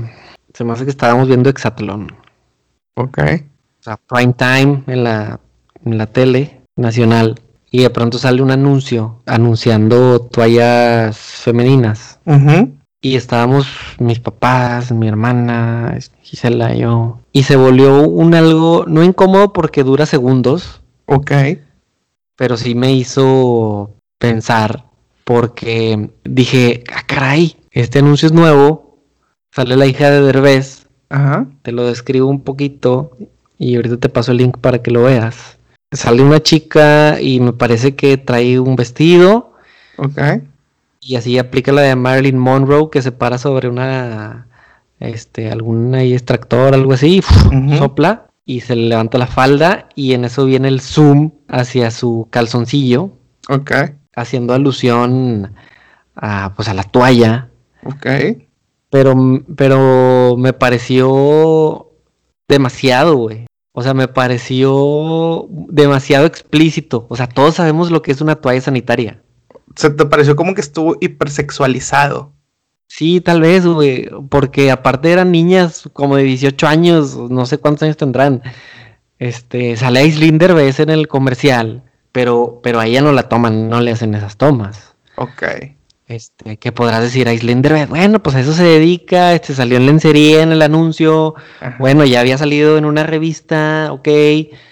[0.54, 2.12] Se me hace que estábamos viendo Exatlón.
[2.96, 3.20] Ok.
[3.20, 5.40] O sea, prime time en la,
[5.86, 7.40] en la tele nacional
[7.72, 12.20] y de pronto sale un anuncio anunciando toallas femeninas.
[13.02, 13.68] Y estábamos
[14.00, 17.20] mis papás, mi hermana, Gisela y yo.
[17.32, 20.82] Y se volvió un algo, no incómodo porque dura segundos.
[21.06, 21.32] Ok.
[22.36, 24.86] Pero sí me hizo pensar
[25.24, 28.98] porque dije, ah, caray, este anuncio es nuevo.
[29.52, 30.88] Sale la hija de Derbez.
[31.10, 31.48] Ajá.
[31.62, 33.12] Te lo describo un poquito
[33.58, 35.60] y ahorita te paso el link para que lo veas
[35.92, 39.54] sale una chica y me parece que trae un vestido.
[39.98, 40.20] Ok.
[41.10, 44.48] Y así aplica la de Marilyn Monroe que se para sobre una,
[45.00, 47.24] este, algún extractor, algo así,
[47.80, 52.28] sopla y se le levanta la falda y en eso viene el zoom hacia su
[52.30, 53.10] calzoncillo.
[53.50, 53.72] Ok.
[54.16, 55.56] Haciendo alusión
[56.16, 57.50] a, pues, a la toalla.
[57.86, 58.06] Ok.
[58.92, 59.16] Pero,
[59.56, 61.90] pero me pareció
[62.48, 63.48] demasiado, güey.
[63.72, 67.08] O sea, me pareció demasiado explícito.
[67.10, 69.24] O sea, todos sabemos lo que es una toalla sanitaria.
[69.80, 72.34] ¿Se te pareció como que estuvo hipersexualizado?
[72.88, 74.10] Sí, tal vez, güey.
[74.28, 78.42] Porque aparte eran niñas como de 18 años, no sé cuántos años tendrán.
[79.20, 83.80] Este, sale Islinder, ves en el comercial, pero, pero a ella no la toman, no
[83.80, 84.96] le hacen esas tomas.
[85.16, 85.44] Ok.
[86.08, 89.86] Este, que podrás decir a Slenderman, bueno, pues a eso se dedica, este salió en
[89.86, 91.36] lencería en el anuncio,
[91.78, 94.10] bueno, ya había salido en una revista, ok,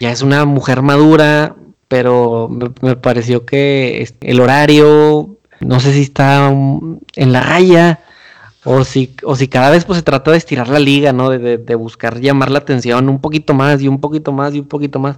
[0.01, 1.55] ya es una mujer madura,
[1.87, 2.49] pero
[2.81, 7.99] me, pareció que este, el horario, no sé si está en la raya,
[8.69, 11.29] o si, o si cada vez pues se trata de estirar la liga, ¿no?
[11.29, 14.67] De, de, buscar llamar la atención un poquito más y un poquito más y un
[14.67, 15.17] poquito más.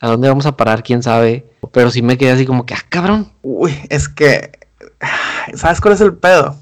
[0.00, 0.84] ¿A dónde vamos a parar?
[0.84, 1.46] ¿Quién sabe?
[1.72, 3.32] Pero sí me quedé así como que, ah, cabrón.
[3.42, 4.52] Uy, es que,
[5.54, 6.56] ¿sabes cuál es el pedo?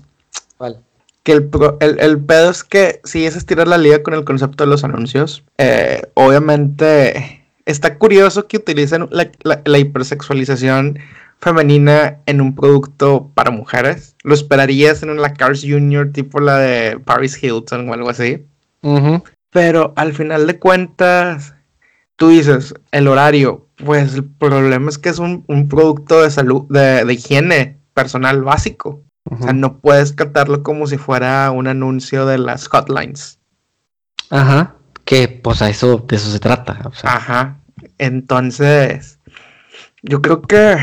[0.57, 0.81] ¿Cuál?
[1.25, 1.51] Que el,
[1.99, 5.45] el, pedo es que si es estirar la liga con el concepto de los anuncios,
[5.59, 9.31] eh, obviamente está curioso que utilicen la,
[9.65, 10.99] la hipersexualización
[11.43, 14.15] femenina en un producto para mujeres.
[14.23, 18.47] Lo esperarías en la Cars Junior, tipo la de Paris Hilton o algo así.
[19.51, 21.55] Pero al final de cuentas,
[22.17, 27.13] tú dices, el horario, pues el problema es que es un, producto de salud, de,
[27.13, 29.03] higiene personal básico.
[29.29, 33.39] O sea, no puedes tratarlo como si fuera un anuncio de las hotlines.
[34.31, 34.77] Ajá.
[35.05, 36.91] Que pues a eso, de eso se trata.
[37.03, 37.59] Ajá.
[37.99, 39.19] Entonces,
[40.03, 40.77] yo creo que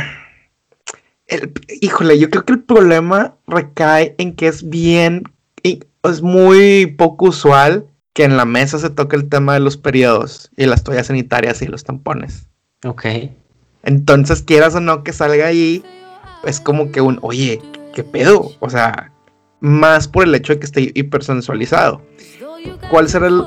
[1.82, 5.24] híjole, yo creo que el problema recae en que es bien,
[5.64, 10.50] es muy poco usual que en la mesa se toque el tema de los periodos
[10.58, 12.48] y las toallas sanitarias y los tampones.
[12.84, 13.06] Ok.
[13.84, 15.84] Entonces, quieras o no que salga ahí,
[16.44, 17.62] es como que un, oye,
[17.94, 18.52] ¿qué pedo?
[18.60, 19.12] O sea,
[19.60, 22.02] más por el hecho de que esté hipersensualizado.
[22.90, 23.44] ¿Cuál será el,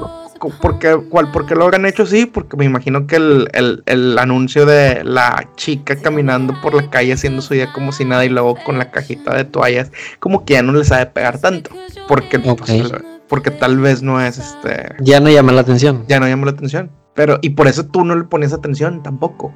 [0.50, 2.26] ¿por qué, cuál, lo habrán hecho así?
[2.26, 7.54] Porque me imagino que el, anuncio de la chica caminando por la calle haciendo su
[7.54, 10.72] día como si nada y luego con la cajita de toallas, como que ya no
[10.72, 11.70] les sabe pegar tanto.
[12.08, 12.92] Porque, pues,
[13.28, 14.94] porque tal vez no es este.
[15.00, 16.04] Ya no llama la atención.
[16.08, 16.90] Ya no llama la atención.
[17.14, 19.54] Pero, y por eso tú no le pones atención tampoco.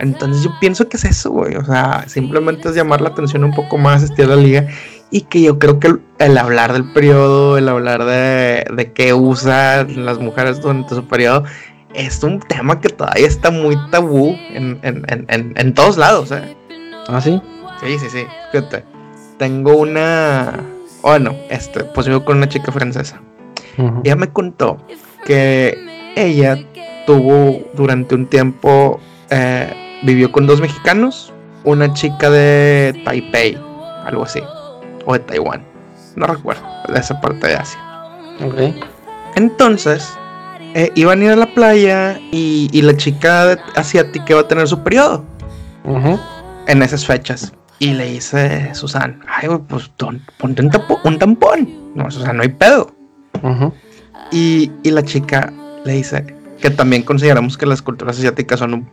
[0.00, 1.54] Entonces yo pienso que es eso, güey.
[1.54, 4.66] O sea, simplemente es llamar la atención un poco más, estirar la liga
[5.10, 10.04] y que yo creo que el, hablar del periodo, el hablar de, de qué usan
[10.04, 11.44] las mujeres durante su periodo,
[11.94, 16.32] es un tema que todavía está muy tabú en, en, en, en todos lados.
[16.32, 16.56] ¿eh?
[17.08, 17.40] ¿Ah, sí?
[17.80, 18.26] Sí, sí, sí.
[18.52, 18.84] Fíjate.
[19.38, 20.60] Tengo una.
[21.02, 23.20] Bueno, este, pues vivo con una chica francesa.
[24.02, 24.78] Ella me contó
[25.26, 25.76] que
[26.16, 26.58] ella
[27.06, 28.98] tuvo durante un tiempo.
[29.28, 31.32] Eh, vivió con dos mexicanos,
[31.64, 33.58] una chica de Taipei,
[34.04, 34.40] algo así
[35.06, 35.64] o de Taiwán.
[36.14, 37.80] No recuerdo, de esa parte de Asia.
[38.44, 38.74] Ok.
[39.34, 40.12] Entonces,
[40.74, 44.82] eh, iban a ir a la playa y, la chica asiática iba a tener su
[44.82, 45.24] periodo.
[46.66, 47.52] En esas fechas.
[47.78, 49.88] Y le dice Susan, ay, pues
[50.38, 51.92] ponte un, tampón.
[51.94, 52.92] No, o sea, no hay pedo.
[54.30, 55.52] y, y la chica
[55.84, 58.88] le dice, que también consideramos que las culturas asiáticas son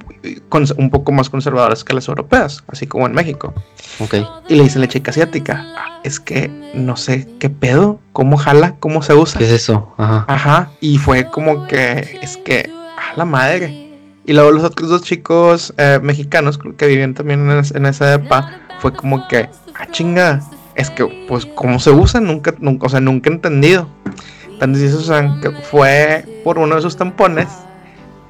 [0.77, 3.53] un, poco más conservadoras que las europeas, así como en México.
[3.99, 4.25] Okay.
[4.49, 8.75] Y le dice la chica asiática, ah, es que no sé qué pedo, cómo jala,
[8.79, 9.39] cómo se usa.
[9.39, 9.93] ¿Qué es eso?
[9.97, 10.25] Ajá.
[10.27, 10.71] Ajá.
[10.81, 13.91] Y fue como que, es que, a la madre.
[14.25, 18.93] Y luego los otros dos chicos eh, mexicanos que vivían también en, esa EPA, fue
[18.93, 20.41] como que, ah, chinga,
[20.75, 22.19] es que, pues, ¿cómo se usa?
[22.19, 23.87] Nunca, nunca, o sea, nunca he entendido.
[24.63, 27.47] Entonces Susan que fue por uno de sus tampones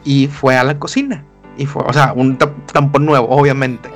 [0.03, 1.23] y fue a la cocina.
[1.57, 3.89] Y fue, o sea, un tampón nuevo, obviamente.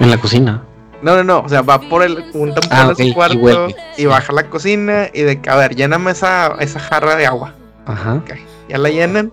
[0.00, 0.62] ¿En la cocina?
[1.02, 1.40] No, no, no.
[1.40, 4.48] O sea, va por el, un tampón ah, a su cuarto y, baja a la
[4.48, 7.54] cocina y de que, a ver, lléname esa, esa jarra de agua.
[7.86, 8.22] Ajá.
[8.68, 9.30] Ya la llenan,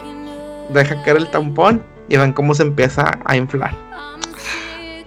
[0.74, 3.74] deja caer el tampón y ven cómo se empieza a inflar.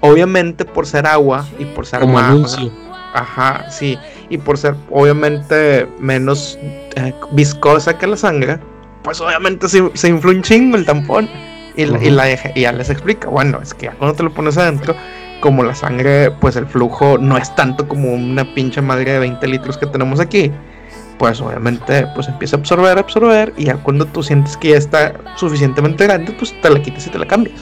[0.01, 2.73] Obviamente por ser agua y por ser Como anuncio.
[3.13, 3.99] Ajá, sí.
[4.35, 6.59] Y por ser obviamente menos
[6.97, 8.59] eh, viscosa que la sangre,
[9.05, 11.31] pues obviamente se, se infla un chingo el tampón.
[11.77, 14.97] Y, la, y, ya les explica, bueno, es que cuando te lo pones adentro,
[15.41, 19.47] como la sangre, pues el flujo no es tanto como una pinche madre de 20
[19.47, 20.51] litros que tenemos aquí,
[21.19, 25.15] pues obviamente pues empieza a absorber, absorber, y ya cuando tú sientes que ya está
[25.37, 27.61] suficientemente grande, pues te la quitas y te la cambias.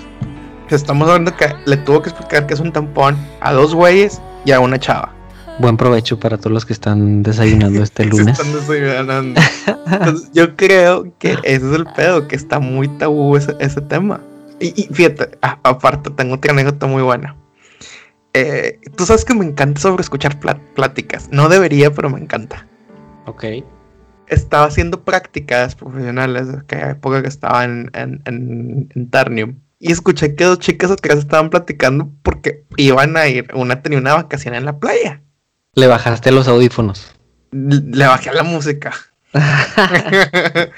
[0.71, 4.53] Estamos hablando que le tuvo que explicar que es un tampón a dos güeyes y
[4.53, 5.13] a una chava.
[5.59, 8.39] Buen provecho para todos los que están desayunando este lunes.
[8.39, 9.41] están desayunando.
[10.33, 14.21] yo creo que ese es el pedo, que está muy tabú ese, tema.
[14.61, 17.37] Y, fíjate, aparte tengo otra anécdota muy buena.
[18.33, 20.39] Eh, tú sabes que me encanta sobre escuchar
[20.75, 21.29] pláticas.
[21.31, 22.67] No debería, pero me encanta.
[23.27, 23.45] Ok.
[24.29, 29.57] Estaba haciendo prácticas profesionales, que época que estaba en, en, en Ternium.
[29.79, 34.15] Y escuché que dos chicas atrás estaban platicando porque iban a ir, una tenía una
[34.15, 35.21] vacación en la playa.
[35.75, 37.15] Le bajaste los audífonos.
[37.51, 38.93] Le bajé la música.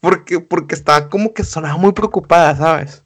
[0.00, 3.04] porque, porque estaba como que sonaba muy preocupada, ¿sabes?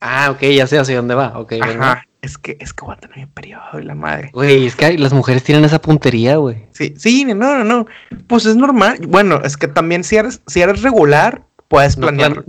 [0.00, 1.38] Ah, ok, ya sé hacia dónde va.
[1.38, 2.04] Ok, Ajá.
[2.20, 4.30] es que, es que voy a tener mi periodo y la madre.
[4.34, 6.66] Güey, es que las mujeres tienen esa puntería, güey.
[6.72, 7.86] Sí, sí, no, no, no.
[8.26, 8.98] Pues es normal.
[9.08, 12.44] Bueno, es que también si eres, si eres regular, puedes planear.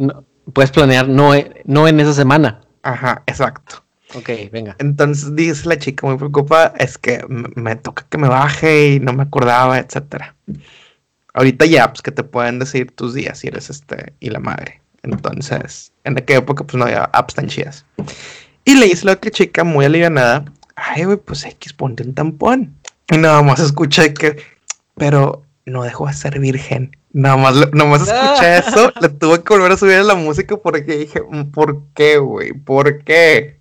[0.51, 1.31] puedes planear no,
[1.63, 2.59] no en esa semana.
[2.83, 3.84] Ajá, exacto.
[4.15, 4.75] Ok, venga.
[4.79, 9.13] Entonces dice la chica muy preocupada, es que me, toca que me baje y no
[9.13, 10.35] me acordaba, etcétera.
[11.33, 14.81] Ahorita ya, pues que te pueden decir tus días si eres este y la madre.
[15.03, 17.85] Entonces, en aquella época pues no había apps tan chidas.
[18.63, 20.45] Y le dice la otra chica muy alivianada,
[20.75, 22.75] ay güey, pues X, ponte un tampón.
[23.11, 24.37] Y nada más escuché que,
[24.95, 26.95] pero no dejó de ser virgen.
[27.11, 30.55] Nada más, nada más escuché eso, le tuve que volver a subir a la música
[30.57, 31.21] porque dije,
[31.53, 32.53] ¿por qué, güey?
[32.53, 33.59] ¿Por qué?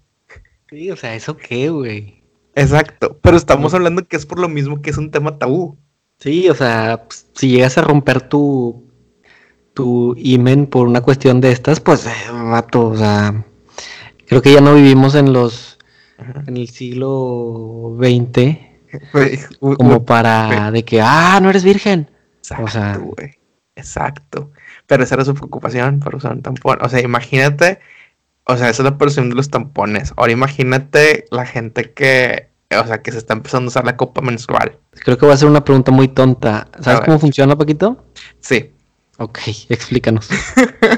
[0.69, 2.23] Sí, o sea, ¿eso qué, güey?
[2.55, 5.77] Exacto, pero estamos hablando que es por lo mismo que es un tema tabú.
[6.19, 8.91] Sí, o sea, pues, si llegas a romper tu,
[9.75, 13.45] tu imen por una cuestión de estas, pues, eh, vato, o sea,
[14.27, 15.79] creo que ya no vivimos en los,
[16.47, 18.59] en el siglo XX,
[19.61, 22.09] como para de que, ah, no eres virgen.
[22.39, 23.01] Exacto, o sea.
[23.77, 24.53] Exacto.
[24.87, 26.79] Pero esa era su preocupación por usar un tampón.
[26.81, 27.81] O sea, imagínate
[28.47, 30.13] o sea, esa es la percepción de los tampones.
[30.17, 34.21] Ahora imagínate la gente que, o sea, que se está empezando a usar la copa
[34.21, 34.79] menstrual.
[34.93, 36.69] Creo que voy a hacer una pregunta muy tonta.
[36.81, 38.05] ¿Sabes cómo funciona, Paquito?
[38.41, 38.71] Sí.
[39.19, 39.39] Ok,
[39.69, 40.29] explícanos.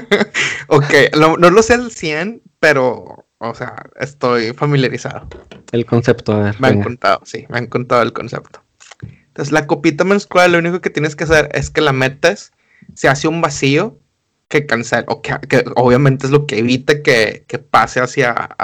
[0.67, 5.27] ok, no, lo sé al 100, pero, o sea, estoy familiarizado.
[5.71, 6.59] El concepto, a ver.
[6.59, 8.61] Me han contado, sí, me han contado el concepto.
[9.01, 12.51] Entonces, la copita menstrual, lo único que tienes que hacer es que la metes,
[12.95, 13.99] se hace un vacío
[14.47, 15.35] que cancela, o que,
[15.75, 18.55] obviamente es lo que evita que, pase hacia,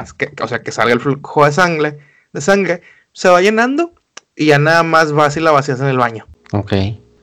[0.42, 2.00] o sea, que salga el flujo de sangre,
[2.32, 2.82] de sangre,
[3.12, 3.94] se va llenando
[4.36, 6.26] y ya nada más vas y la vacías en el baño.
[6.52, 6.74] Ok.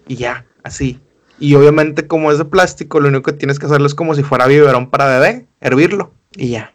[0.06, 1.00] Y ya, así.
[1.38, 4.22] Y obviamente como es de plástico, lo único que tienes que hacerlo es como si
[4.22, 6.74] fuera biberón para bebé, hervirlo y ya.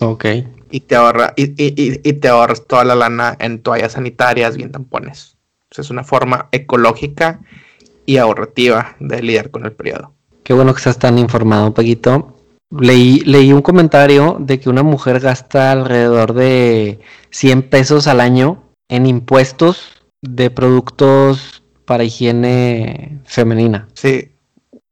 [0.00, 0.24] Ok.
[0.70, 5.36] Y te ahorra, y, y, te ahorras toda la lana en toallas sanitarias, bien tampones.
[5.70, 7.40] es una forma ecológica
[8.06, 10.14] y ahorrativa de lidiar con el periodo.
[10.42, 12.36] Qué bueno que estás tan informado, Paquito.
[12.70, 18.62] Leí, leí un comentario de que una mujer gasta alrededor de 100 pesos al año
[18.88, 23.88] en impuestos de productos para higiene femenina.
[23.94, 24.32] Sí,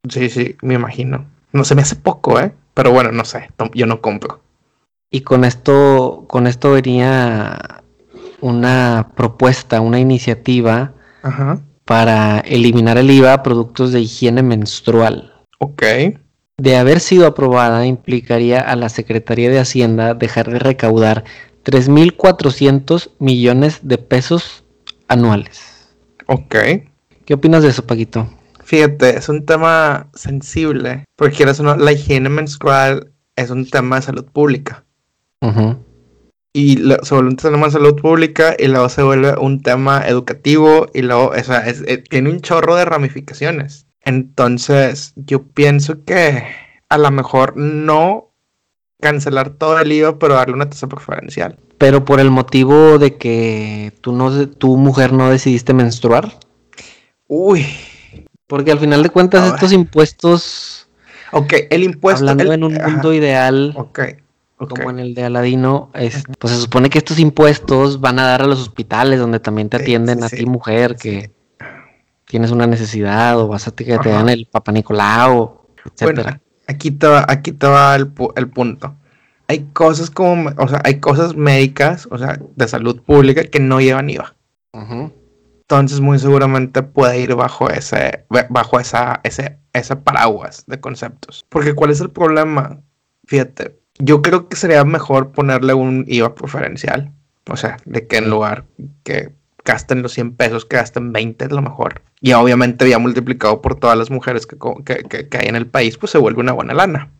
[0.07, 1.25] sí, sí, me imagino.
[1.51, 2.53] No se me hace poco, ¿eh?
[2.73, 4.41] Pero bueno, no sé, yo no compro.
[5.09, 7.83] Y con esto, con esto venía
[8.39, 10.93] una propuesta, una iniciativa
[11.85, 15.30] para eliminar el IVA a productos de higiene menstrual.
[15.63, 15.83] Ok.
[16.57, 21.23] De haber sido aprobada, implicaría a la Secretaría de Hacienda dejar de recaudar
[21.63, 24.63] 3.400 millones de pesos
[25.07, 25.87] anuales.
[26.25, 26.55] Ok.
[27.25, 28.27] ¿Qué opinas de eso, Paquito?
[28.63, 34.83] Fíjate, es un tema sensible, porque la higiene menstrual es un tema de salud pública.
[36.53, 40.87] Y se vuelve un tema de salud pública y luego se vuelve un tema educativo
[40.91, 43.85] y luego, o sea, eh, tiene un chorro de ramificaciones.
[44.03, 46.43] Entonces, yo pienso que
[46.89, 48.31] a lo mejor no
[48.99, 51.57] cancelar todo el IVA, pero darle una tasa preferencial.
[51.77, 56.37] Pero por el motivo de que tú no, tu mujer no decidiste menstruar.
[57.27, 57.65] Uy.
[58.47, 60.87] Porque al final de cuentas estos impuestos.
[61.31, 62.29] Ok, el impuesto.
[62.29, 63.75] Hablando en un mundo ideal.
[64.57, 68.43] Como en el de Aladino, es, pues se supone que estos impuestos van a dar
[68.43, 71.31] a los hospitales donde también te atienden a ti, mujer, que
[72.31, 76.39] tienes una necesidad o vas a que te dan el Papa Nicolau, etcétera.
[76.65, 78.95] aquí te va, aquí te va el, punto.
[79.49, 83.81] Hay cosas como, o sea, hay cosas médicas, o sea, de salud pública que no
[83.81, 84.33] llevan IVA.
[84.71, 91.45] Entonces, muy seguramente puede ir bajo ese, bajo esa, ese, ese paraguas de conceptos.
[91.49, 92.79] Porque, ¿cuál es el problema?
[93.25, 97.11] Fíjate, yo creo que sería mejor ponerle un IVA preferencial.
[97.49, 98.63] O sea, de que en lugar
[99.03, 99.33] que
[99.63, 102.01] gasten los 100 pesos, que gasten 20 es lo mejor.
[102.19, 104.57] Y obviamente ya multiplicado por todas las mujeres que,
[105.37, 107.11] hay en el país, pues se vuelve una buena lana.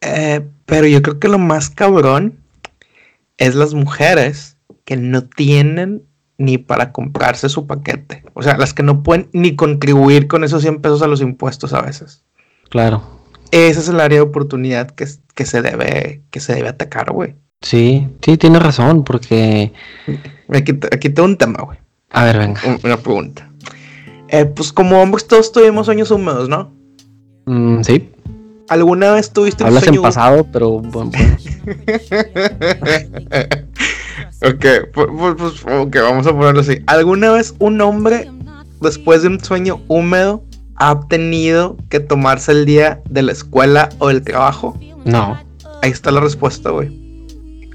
[0.00, 2.38] Eh, pero yo creo que lo más cabrón
[3.38, 6.02] es las mujeres que no tienen
[6.38, 8.24] ni para comprarse su paquete.
[8.34, 11.74] O sea, las que no pueden ni contribuir con esos 100 pesos a los impuestos
[11.74, 12.24] a veces.
[12.70, 13.02] Claro.
[13.50, 17.34] Ese es el área de oportunidad que, que se debe que se debe atacar, güey.
[17.60, 19.72] Sí, sí, tiene razón, porque...
[20.52, 21.78] Aquí, aquí tengo un tema, güey.
[22.10, 22.60] A ver, venga.
[22.82, 23.50] Una pregunta.
[24.28, 26.72] Eh, pues como hombres todos tuvimos sueños húmedos, ¿no?
[27.46, 28.10] Mm, sí.
[28.68, 31.10] ¿Alguna vez tuviste un sueño en pasado, pero bueno.
[34.42, 36.78] ok, pues, pues, ok, vamos a ponerlo así.
[36.86, 38.30] ¿Alguna vez un hombre,
[38.80, 40.44] después de un sueño húmedo,
[40.76, 44.78] ha tenido que tomarse el día de la escuela o del trabajo?
[45.04, 45.36] No.
[45.82, 46.88] Ahí está la respuesta, güey.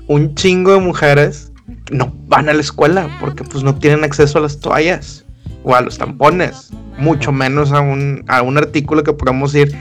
[0.07, 1.51] un chingo de mujeres
[1.92, 5.26] no van a la escuela porque pues no tienen acceso a las toallas
[5.64, 9.76] o a los tampones, mucho menos a un, a un artículo que podamos ir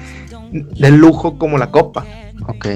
[0.53, 2.05] de lujo como la copa.
[2.47, 2.67] Ok.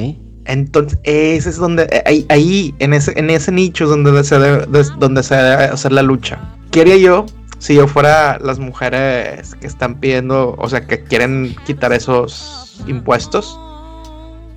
[0.45, 4.66] Entonces, ese es donde, ahí, ahí en, ese, en ese nicho es donde se, debe,
[4.99, 6.39] donde se debe hacer la lucha.
[6.70, 7.26] Quería yo,
[7.59, 13.59] si yo fuera las mujeres que están pidiendo, o sea, que quieren quitar esos impuestos,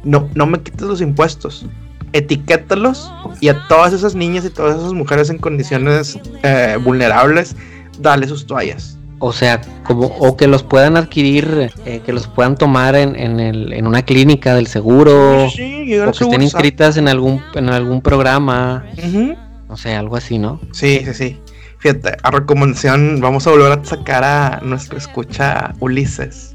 [0.04, 1.66] no, no me quites los impuestos
[2.14, 7.56] etiquétalos y a todas esas niñas y todas esas mujeres en condiciones eh, vulnerables,
[8.00, 8.98] dale sus toallas.
[9.24, 13.40] O sea, como o que los puedan adquirir, eh, que los puedan tomar en, en,
[13.40, 18.84] el, en una clínica del seguro, o que estén inscritas en algún, en algún programa,
[19.68, 20.60] o sea, algo así, ¿no?
[20.72, 21.40] Sí, sí, sí.
[21.78, 26.54] Fíjate, a recomendación, vamos a volver a sacar a nuestro escucha Ulises.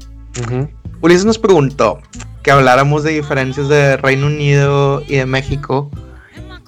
[1.01, 1.99] Ulises nos preguntó,
[2.47, 5.91] que habláramos de diferencias de Reino Unido y de México.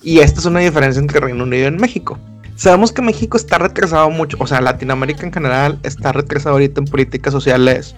[0.02, 2.20] Y esta es una diferencia entre Reino Unido y México.
[2.58, 6.86] Sabemos que México está retrasado mucho, o sea, Latinoamérica en general está retrasado ahorita en
[6.86, 7.96] políticas sociales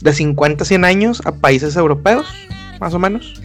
[0.00, 2.26] de 50 a 100 años a países europeos,
[2.80, 3.42] más o menos.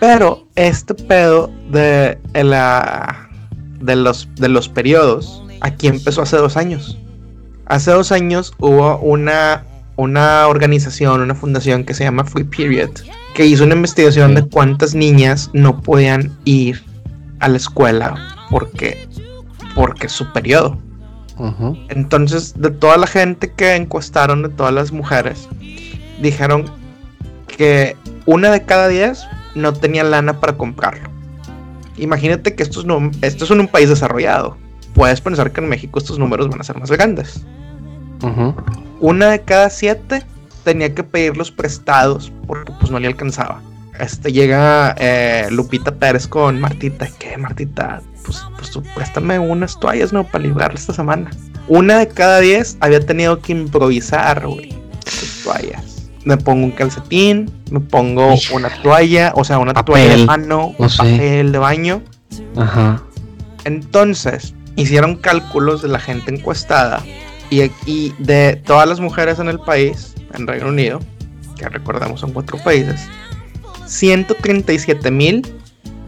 [0.00, 3.28] Pero este pedo de, la,
[3.78, 6.98] de, los, de los periodos, aquí empezó hace dos años.
[7.66, 9.62] Hace dos años hubo una
[9.96, 12.90] una organización, una fundación que se llama Free Period,
[13.34, 16.82] que hizo una investigación de cuántas niñas no podían ir
[17.40, 18.14] a la escuela
[18.50, 19.08] porque,
[19.74, 20.78] porque su periodo.
[21.88, 25.48] Entonces, de toda la gente que encuestaron, de todas las mujeres,
[26.22, 26.70] dijeron
[27.48, 31.10] que una de cada diez no tenía lana para comprarlo.
[31.96, 32.86] Imagínate que esto es,
[33.22, 34.56] esto es en un país desarrollado.
[34.94, 37.44] Puedes pensar que en México estos números van a ser más grandes
[39.00, 40.22] una de cada siete
[40.64, 43.60] tenía que pedirlos prestados porque pues no le alcanzaba.
[43.98, 47.06] Este llega eh, Lupita Pérez con Martita.
[47.18, 48.02] ¿Qué, Martita?
[48.24, 50.24] Pues, pues tú préstame unas toallas, ¿no?
[50.24, 51.30] Para librarle esta semana.
[51.68, 54.74] Una de cada diez había tenido que improvisar, güey.
[55.44, 56.08] toallas.
[56.24, 60.88] Me pongo un calcetín, me pongo una toalla, o sea, una toalla de mano, un
[60.88, 62.02] papel de baño.
[62.56, 63.02] Ajá.
[63.64, 67.02] Entonces, hicieron cálculos de la gente encuestada
[67.50, 71.00] y, de todas las mujeres en el país, en Reino Unido,
[71.56, 73.08] que recordamos son cuatro países,
[73.86, 75.46] 137 mil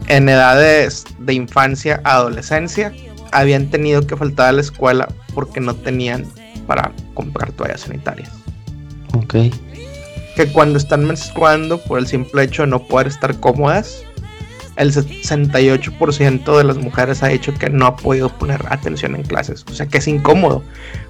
[0.07, 2.93] en edades de infancia a adolescencia
[3.31, 6.25] habían tenido que faltar a la escuela porque no tenían
[6.65, 8.29] para comprar toallas sanitarias.
[9.13, 9.35] Ok.
[10.35, 14.03] Que cuando están menstruando, por el simple hecho de no poder estar cómodas,
[14.77, 19.65] el 68% de las mujeres ha dicho que no ha podido poner atención en clases.
[19.69, 20.63] O sea que es incómodo.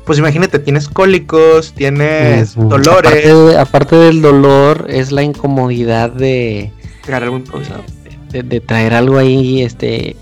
[0.05, 3.55] Pues imagínate, tienes cólicos, tienes dolores.
[3.57, 6.72] Aparte, del dolor, es la incomodidad de
[7.03, 7.84] traer algo improvisado.
[8.32, 10.15] De, traer algo ahí, este.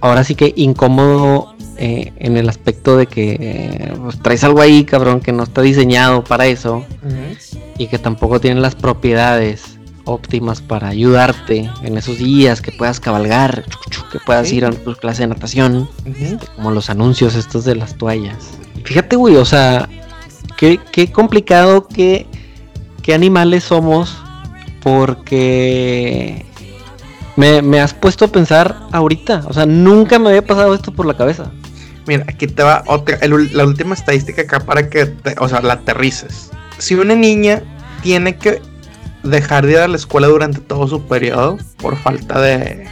[0.00, 4.84] Ahora sí que incómodo eh, en el aspecto de que eh, pues, traes algo ahí,
[4.84, 6.84] cabrón, que no está diseñado para eso
[7.78, 9.73] y que tampoco tiene las propiedades
[10.04, 13.64] óptimas para ayudarte en esos días, que puedas cabalgar,
[14.12, 17.96] que puedas ir a tu clase de natación, este, como los anuncios estos de las
[17.96, 18.50] toallas.
[18.84, 19.88] Fíjate, güey, o sea,
[20.56, 22.26] qué, qué complicado, qué,
[23.02, 24.16] qué animales somos,
[24.82, 26.44] porque
[27.36, 31.06] me, me, has puesto a pensar ahorita, o sea, nunca me había pasado esto por
[31.06, 31.50] la cabeza.
[32.06, 36.50] Mira, aquí te va otra, la última estadística acá para que, o sea, la aterrices.
[36.78, 37.62] Si una niña
[38.02, 38.60] tiene que
[39.24, 42.86] dejar de ir a la escuela durante todo su periodo por falta de,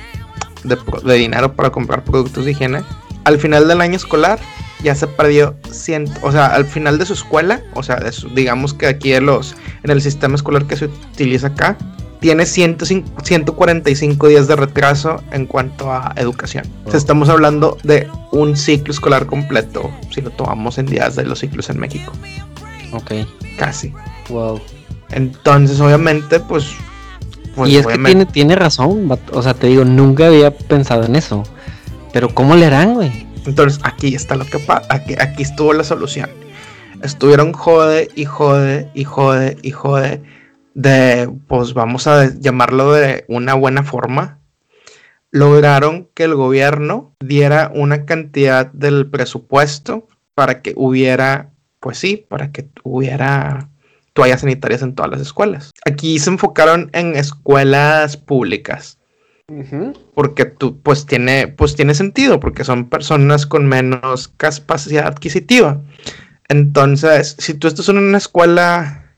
[0.65, 2.83] de, dinero para comprar productos de higiene.
[3.25, 4.41] Al final del año escolar
[4.83, 8.01] ya se perdió 100, o sea, al final de su escuela, o sea,
[8.35, 9.55] digamos que aquí en, los,
[9.85, 11.77] en el sistema escolar que se utiliza acá,
[12.21, 16.65] tiene 145 días de retraso en cuanto a educación.
[16.85, 21.25] O sea, estamos hablando de un ciclo escolar completo, si lo tomamos en días de
[21.25, 22.13] los ciclos en México.
[22.93, 23.13] Ok.
[23.59, 23.93] Casi.
[24.29, 24.61] Wow.
[25.13, 26.75] Entonces, obviamente, pues.
[27.55, 29.09] pues y es que tiene, tiene razón.
[29.33, 31.45] O sea, te digo, nunca había pensado en eso.
[32.13, 33.27] Pero, ¿cómo le harán, güey?
[33.47, 34.87] Entonces, aquí está lo que pasa.
[34.91, 36.31] Aquí, aquí estuvo la solución.
[37.03, 40.23] Estuvieron jode y jode y jode y jode.
[40.75, 44.39] De, pues vamos a llamarlo de una buena forma.
[45.31, 51.51] Lograron que el gobierno diera una cantidad del presupuesto para que hubiera,
[51.81, 53.69] pues sí, para que hubiera
[54.13, 55.71] toallas sanitarias en todas las escuelas.
[55.87, 58.99] Aquí se enfocaron en escuelas públicas.
[60.15, 65.83] Porque tú, pues tiene, pues tiene sentido, porque son personas con menos capacidad adquisitiva.
[66.49, 69.15] Entonces, si tú estás en una escuela,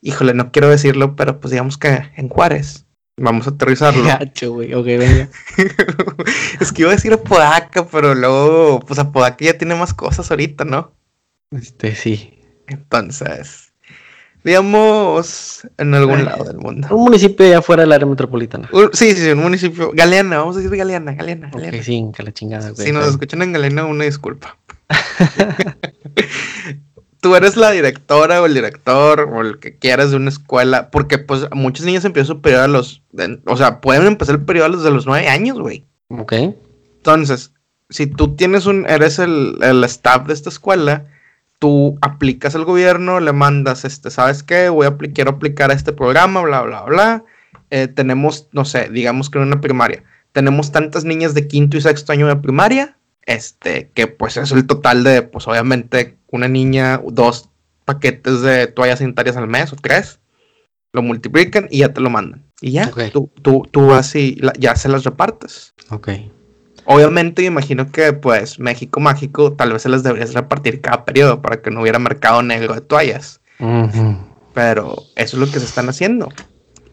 [0.00, 2.84] híjole, no quiero decirlo, pero pues digamos que en Juárez,
[3.20, 4.02] Vamos a aterrizarlo.
[4.06, 4.72] Gacho, güey.
[4.72, 5.28] Ok, venga.
[6.60, 10.64] es que iba a decir Apodaca, pero luego, pues Apodaca ya tiene más cosas ahorita,
[10.64, 10.94] ¿no?
[11.50, 12.38] Este, sí.
[12.66, 13.69] Entonces,
[14.44, 16.88] digamos, en algún lado del mundo.
[16.90, 18.68] Un municipio allá fuera del área metropolitana.
[18.92, 19.90] Sí, sí, sí, un municipio.
[19.94, 21.78] Galeana, vamos a decir Galeana, Galeana, Galeana.
[21.78, 22.86] Ok, sí, que la chingada, güey.
[22.86, 24.56] Si nos escuchan en Galena, una disculpa.
[27.20, 31.18] Tú eres la directora o el director o el que quieras de una escuela, porque
[31.18, 34.66] pues muchos niños empiezan su periodo a los, de- o sea, pueden empezar el periodo
[34.66, 35.84] a los de los nueve años, güey.
[36.08, 36.32] Ok.
[36.96, 37.52] Entonces,
[37.90, 41.04] si tú tienes un, eres el, el staff de esta escuela,
[41.60, 44.68] tú aplicas al gobierno, le mandas, este, ¿sabes qué?
[44.70, 47.24] Voy a quiero aplicar a este programa, bla, bla, bla.
[47.70, 50.02] Eh, tenemos, no sé, digamos que en una primaria,
[50.32, 52.96] tenemos tantas niñas de quinto y sexto año de primaria,
[53.26, 57.48] este, que pues es el total de, pues obviamente, una niña, dos
[57.84, 60.18] paquetes de toallas sanitarias al mes o tres,
[60.92, 62.42] lo multiplican y ya te lo mandan.
[62.60, 65.74] Y ya, tú, tú, tú vas y la- ya se las repartes.
[65.90, 66.08] Ok.
[66.92, 71.62] Obviamente, imagino que, pues, México Mágico tal vez se las deberías repartir cada periodo para
[71.62, 73.40] que no hubiera mercado negro de toallas.
[74.54, 76.28] Pero eso es lo que se están haciendo.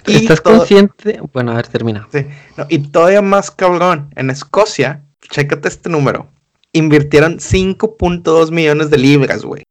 [0.06, 1.20] Y ¿Estás todo- consciente?
[1.34, 2.08] Bueno, a ver, termina.
[2.12, 2.26] sí,
[2.56, 6.30] no, y todavía más cabrón, en Escocia, chécate este número,
[6.74, 9.64] invirtieron 5.2 millones de libras, güey,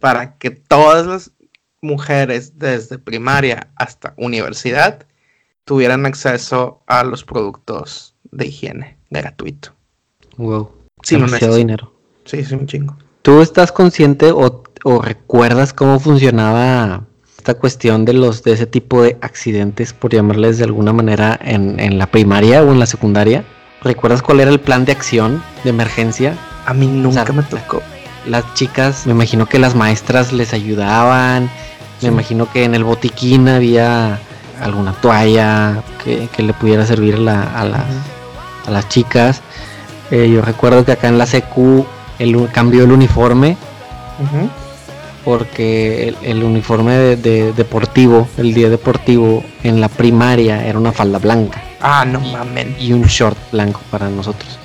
[0.00, 1.32] para que todas las
[1.82, 5.06] mujeres desde primaria hasta universidad
[5.64, 9.70] tuvieran acceso a los productos de higiene gratuito.
[10.36, 10.70] Wow.
[11.02, 11.92] Sí, Demasiado dinero.
[12.24, 12.96] Sí, sí, un chingo.
[13.22, 17.04] ¿Tú estás consciente o, o recuerdas cómo funcionaba
[17.36, 21.78] esta cuestión de los de ese tipo de accidentes, por llamarles de alguna manera, en,
[21.80, 23.44] en la primaria o en la secundaria?
[23.82, 26.36] ¿Recuerdas cuál era el plan de acción de emergencia?
[26.66, 27.80] A mí nunca sea, me tocó.
[28.26, 31.48] Las chicas, me imagino que las maestras les ayudaban,
[32.00, 32.06] Sí.
[32.06, 34.18] me imagino que en el botiquín había
[34.60, 37.84] alguna toalla que, que le pudiera servir a, la- a las,
[38.68, 39.40] a las chicas.
[40.10, 41.84] Eh, yo recuerdo que acá en la CQ
[42.20, 43.56] el, cambió el uniforme
[45.24, 50.92] porque el, el uniforme de, de- deportivo, el día deportivo en la primaria era una
[50.92, 52.20] falda blanca Ah, no
[52.78, 54.58] y un short blanco para nosotros.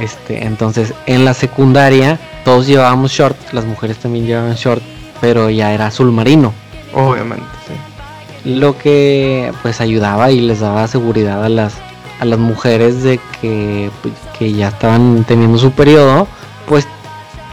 [0.00, 4.82] Este, entonces en la secundaria todos llevábamos short, las mujeres también llevaban short,
[5.20, 6.52] pero ya era azul marino,
[6.94, 8.50] Obviamente, sí.
[8.50, 11.74] lo que pues ayudaba y les daba seguridad a las
[12.20, 16.26] a las mujeres de que, pues, que ya estaban teniendo su periodo,
[16.68, 16.86] pues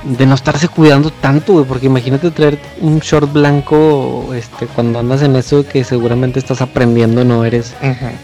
[0.03, 5.21] de no estarse cuidando tanto, güey, porque imagínate traer un short blanco este cuando andas
[5.21, 7.73] en eso que seguramente estás aprendiendo, no eres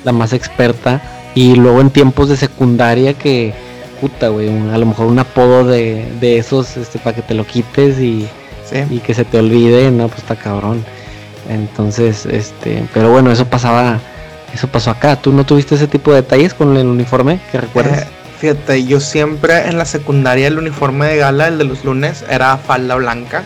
[0.04, 1.02] la más experta
[1.36, 3.54] y luego en tiempos de secundaria que
[4.02, 7.34] puta, güey, un- a lo mejor un apodo de, de esos este para que te
[7.34, 8.28] lo quites y
[8.66, 8.84] Sí.
[8.92, 10.84] y que se te olvide, no, pues está cabrón.
[11.50, 14.00] Entonces, este, pero bueno, eso pasaba,
[14.54, 15.16] eso pasó acá.
[15.16, 18.04] ¿Tú no tuviste ese tipo de detalles con el uniforme que recuerdas?
[18.04, 18.08] Eh,
[18.40, 22.58] fíjate, yo siempre en la secundaria el uniforme de gala, el de los lunes, era
[22.58, 23.44] falda blanca.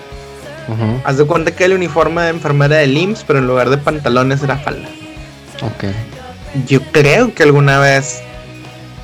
[0.67, 3.77] Ujú, Haz de cuenta que el uniforme de enfermera del IMSS, pero en lugar de
[3.77, 4.87] pantalones era falda.
[5.61, 5.85] Ok.
[6.67, 8.21] Yo creo que alguna vez,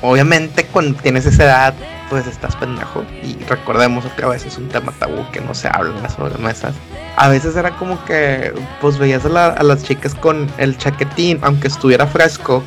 [0.00, 1.74] obviamente cuando tienes esa edad,
[2.10, 3.04] pues estás pendejo.
[3.22, 6.74] Y recordemos otra vez, es un tema tabú que no se habla en las sobremesas.
[7.16, 11.38] A veces era como que, pues veías a, la- a las chicas con el chaquetín,
[11.42, 12.62] aunque estuviera fresco,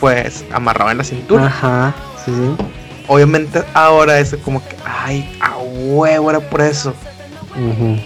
[0.00, 1.46] pues amarrado en la cintura.
[1.46, 2.32] Ajá, sí.
[3.06, 6.94] Obviamente ahora es como que, ay, a huevo era por eso.
[7.56, 7.96] Ujú,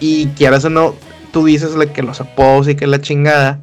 [0.00, 0.94] Y quieras o no,
[1.32, 3.60] tú dices que los apodos y que la chingada,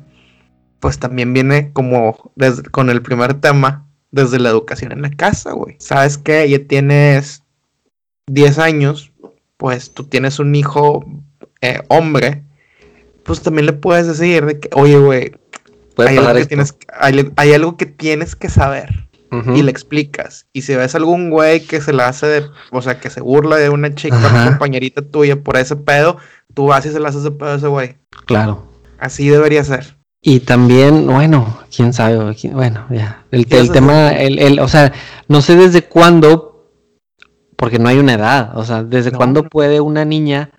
[0.80, 5.52] pues también viene como desde, con el primer tema, desde la educación en la casa,
[5.54, 5.76] güey.
[5.80, 7.44] Sabes que ya tienes
[8.28, 9.12] 10 años,
[9.58, 11.04] pues tú tienes un hijo
[11.62, 12.44] eh, hombre,
[13.24, 15.32] pues también le puedes decir de que, oye, güey,
[15.98, 19.10] hay, algo que tienes, hay, hay algo que tienes que saber
[19.56, 20.46] y le explicas.
[20.54, 23.56] Y si ves algún güey que se la hace de, o sea, que se burla
[23.56, 24.30] de una chica, Ajá.
[24.30, 26.18] una compañerita tuya por ese pedo,
[26.54, 27.98] tú vas y se la haces de pedo a ese güey.
[28.28, 28.72] Claro.
[29.00, 29.98] Así debería ser.
[30.26, 32.18] Y también, bueno, quién sabe,
[32.54, 33.26] bueno, ya.
[33.30, 34.94] El, ¿Qué el vas a tema, el, el, o sea,
[35.28, 36.70] no sé desde cuándo,
[37.58, 40.52] porque no hay una edad, o sea, desde No, cuándo puede una niña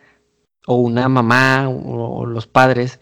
[0.67, 3.01] o una mamá o, o los padres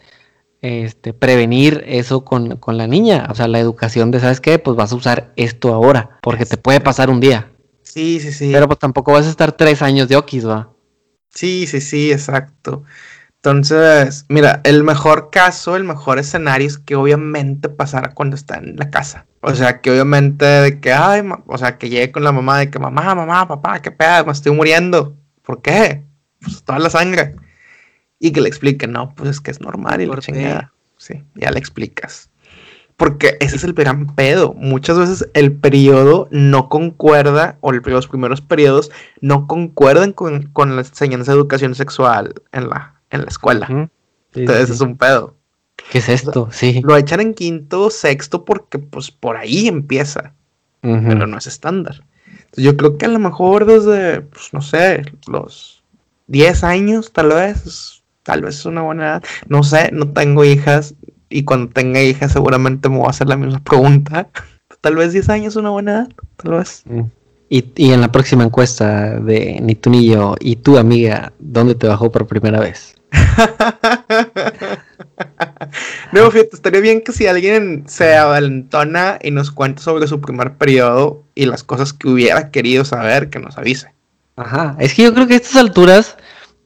[0.61, 4.59] este, prevenir eso con, con la niña, o sea, la educación de, ¿sabes qué?
[4.59, 7.51] Pues vas a usar esto ahora, porque te puede pasar un día,
[7.83, 8.51] Sí, sí, sí.
[8.51, 10.71] pero pues tampoco vas a estar tres años de okis, va.
[11.29, 12.83] Sí, sí, sí, exacto.
[13.45, 18.77] Entonces, mira, el mejor caso, el mejor escenario es que obviamente pasara cuando está en
[18.77, 19.25] la casa.
[19.41, 22.71] O sea, que obviamente de que, ay, o sea, que llegue con la mamá de
[22.71, 25.17] que, mamá, mamá, papá, qué pedo, me estoy muriendo.
[25.41, 26.05] ¿Por qué?
[26.39, 27.35] Pues toda la sangre.
[28.17, 30.71] Y que le explique, no, pues es que es normal y la chingada.
[30.95, 32.29] Sí, ya le explicas.
[32.95, 34.53] Porque ese es el gran pedo.
[34.53, 38.89] Muchas veces el periodo no concuerda, o los primeros periodos
[39.19, 43.89] no concuerdan con, con la enseñanza de educación sexual en la, en la escuela.
[44.33, 45.37] Entonces es un pedo.
[45.91, 46.49] ¿Qué es esto?
[46.51, 46.81] sí.
[46.83, 50.33] Lo echan en quinto, sexto, porque pues por ahí empieza.
[50.81, 52.03] Pero no es estándar.
[52.57, 55.81] yo creo que a lo mejor desde, pues no sé, los
[56.27, 59.23] 10 años, tal vez, tal vez es una buena edad.
[59.47, 60.95] No sé, no tengo hijas,
[61.29, 64.29] y cuando tenga hijas seguramente me voy a hacer la misma pregunta.
[64.81, 66.83] Tal vez 10 años es una buena edad, tal vez.
[67.53, 71.75] Y, y, en la próxima encuesta de Ni tú ni yo y tu amiga, ¿dónde
[71.75, 72.95] te bajó por primera vez?
[76.11, 80.55] no, fíjate, estaría bien que si alguien se avalentona y nos cuenta sobre su primer
[80.55, 83.93] periodo y las cosas que hubiera querido saber, que nos avise.
[84.35, 86.17] Ajá, es que yo creo que a estas alturas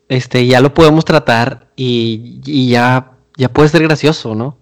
[0.07, 4.57] este, ya lo podemos tratar y, y ya ya puede ser gracioso, ¿no?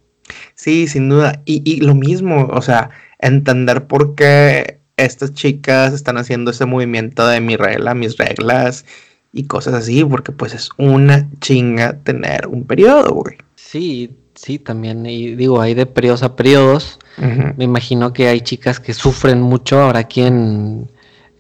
[0.54, 1.42] Sí, sin duda.
[1.46, 7.42] Y, lo mismo, o sea, entender por qué estas chicas están haciendo ese movimiento de
[7.42, 8.86] mi regla, mis reglas
[9.34, 13.38] y cosas así, porque pues es una chinga tener un periodo, güey.
[13.56, 17.00] Sí, sí, también, y digo, hay de periodos a periodos.
[17.18, 20.92] Me imagino que hay chicas que sufren mucho, ahora quien,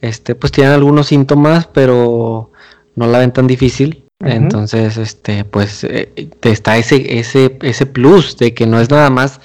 [0.02, 2.52] este, pues tienen algunos síntomas, pero
[2.96, 4.04] no la ven tan difícil.
[4.20, 9.10] Entonces, este, pues eh, te está ese, ese, ese plus de que no es nada
[9.10, 9.42] más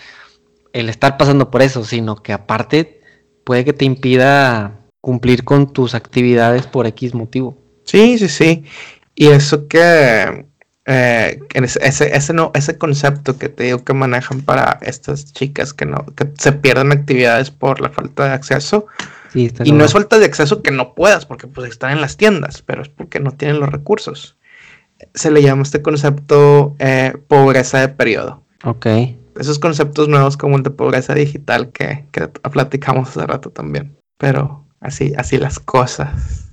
[0.73, 3.00] el estar pasando por eso, sino que aparte
[3.45, 7.57] puede que te impida cumplir con tus actividades por X motivo.
[7.85, 8.65] Sí, sí, sí.
[9.15, 10.47] Y eso que
[10.87, 15.87] eh, ese, ese, no, ese concepto que te digo que manejan para estas chicas que
[15.87, 18.87] no, que se pierden actividades por la falta de acceso.
[19.35, 22.63] y no es falta de acceso que no puedas, porque pues están en las tiendas,
[22.63, 24.37] pero es porque no tienen los recursos
[25.15, 28.43] se le llama este concepto eh, pobreza de periodo.
[28.65, 28.87] Ok.
[29.41, 33.97] Esos conceptos nuevos como el de pobreza digital que, que platicamos hace rato también.
[34.19, 36.51] Pero así, así las cosas.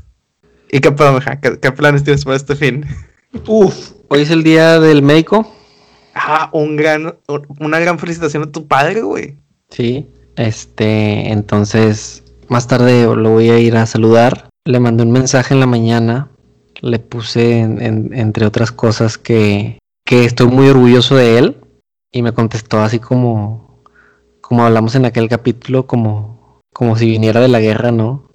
[0.72, 0.96] ¿Y qué,
[1.42, 2.86] ¿Qué, ¿Qué, planes tienes para este fin?
[3.46, 5.54] Uf, hoy es el día del médico.
[6.16, 7.16] Ah, un gran,
[7.60, 9.38] una gran felicitación a tu padre, güey.
[9.70, 14.50] Sí, este, entonces, más tarde lo voy a ir a saludar.
[14.66, 16.32] Le mandé un mensaje en la mañana
[16.82, 21.58] le puse, entre otras cosas, que, estoy muy orgulloso de él.
[22.12, 23.84] Y me contestó así como,
[24.42, 28.30] como hablamos en aquel capítulo, como, como si viniera de la guerra, ¿no?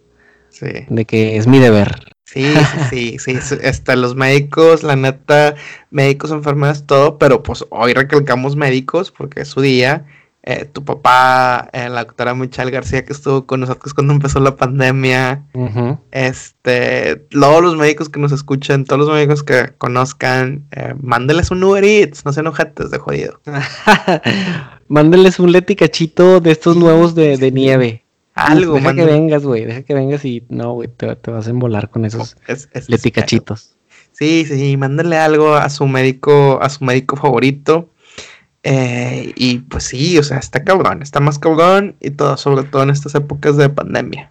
[0.51, 0.87] Sí.
[0.89, 2.13] De que es mi deber.
[2.25, 2.55] Sí,
[2.91, 3.57] sí, sí, sí.
[3.65, 5.55] Hasta los médicos, la neta,
[5.91, 10.07] médicos, enfermeras, todo, pero pues hoy recalcamos médicos porque es su día
[10.45, 14.57] eh, tu papá, eh, la doctora Michelle García, que estuvo con nosotros cuando empezó la
[14.57, 15.45] pandemia,
[16.11, 21.63] este, todos los médicos que nos escuchen, todos los médicos que conozcan, eh, mándeles un
[21.63, 23.41] Uber Eats, no sean ojetes de jodido.
[24.89, 28.05] mándeles un leticachito de estos nuevos de, nieve.
[28.35, 31.89] Algo, deja que vengas, güey, deja que vengas y no, güey, te, vas a embolar
[31.89, 32.37] con esos
[32.89, 33.77] leticachitos.
[34.11, 37.92] Sí, sí, mándenle algo a su médico, a su médico favorito.
[38.65, 42.85] Eh, y pues sí, o sea, está cabrón, está más cabrón y todo, sobre todo
[42.85, 44.31] en estas épocas de pandemia.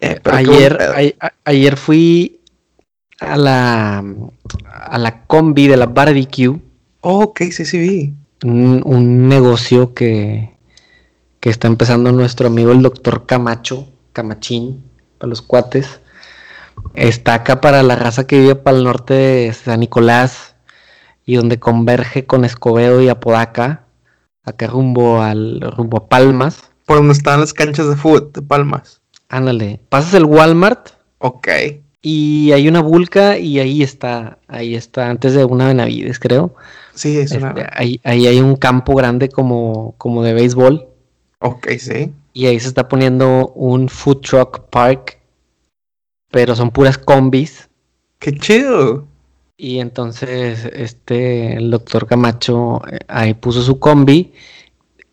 [0.00, 2.40] Eh, ayer, ayer fui
[3.20, 4.04] a la,
[4.64, 6.60] a la combi de la barbecue.
[7.00, 8.14] Oh, ok, sí, sí vi.
[8.42, 10.56] Un, negocio que,
[11.40, 14.82] que está empezando nuestro amigo el doctor Camacho, Camachín,
[15.18, 16.00] para los cuates.
[16.94, 20.49] Está acá para la raza que vive para el norte de San Nicolás,
[21.30, 23.84] y donde converge con Escobedo y Apodaca,
[24.42, 26.72] acá rumbo al rumbo a Palmas.
[26.86, 29.00] Por donde están las canchas de fútbol de Palmas.
[29.28, 30.88] Ándale, pasas el Walmart.
[31.18, 31.46] Ok.
[32.02, 36.56] Y hay una vulca y ahí está, ahí está, antes de una Benavides, creo.
[36.94, 37.50] Sí, es una...
[37.50, 40.88] Este, ahí, ahí, hay un campo grande como, como de béisbol.
[41.38, 42.12] Ok, sí.
[42.32, 45.20] Y ahí se está poniendo un food truck park,
[46.32, 47.68] pero son puras combis.
[48.18, 49.06] ¡Qué chido!
[49.62, 54.32] Y entonces este el doctor Camacho eh, ahí puso su combi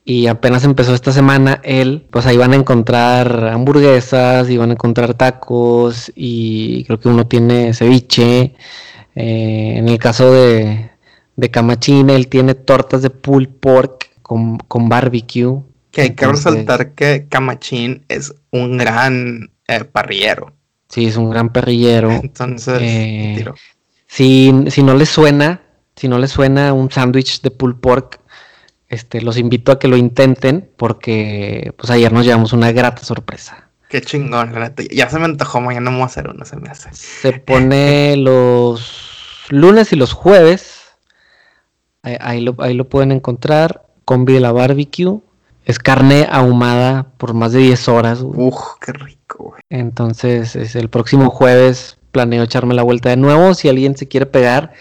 [0.06, 4.74] y apenas empezó esta semana él, pues ahí van a encontrar hamburguesas, y van a
[4.74, 8.56] encontrar tacos y creo que uno tiene ceviche.
[9.16, 10.92] Eh, en el caso de,
[11.36, 15.62] de Camachín, él tiene tortas de pulled pork con, barbecue.
[15.92, 20.54] Que hay que resaltar que Camachín es un gran eh, parrillero.
[20.88, 22.12] Sí, es un gran parrillero.
[22.24, 22.80] Entonces,
[24.08, 25.62] si, no les suena,
[25.96, 28.20] si no les suena un sándwich de pulled pork,
[28.88, 33.70] este, los invito a que lo intenten porque pues ayer nos llevamos una grata sorpresa.
[33.90, 34.84] Qué chingón, la neta.
[34.92, 36.90] Ya se me antojó, mañana vamos a hacer uno, se me hace.
[36.94, 40.82] Se pone los lunes y los jueves.
[42.02, 43.86] Ahí, lo, ahí lo pueden encontrar.
[44.06, 45.20] Combi de la barbecue.
[45.66, 48.20] es carne ahumada por más de 10 horas.
[48.22, 49.62] Uf, qué rico, güey.
[49.70, 53.54] Entonces, es el próximo jueves planeo echarme la vuelta de nuevo.
[53.54, 54.74] Si alguien se quiere pegar,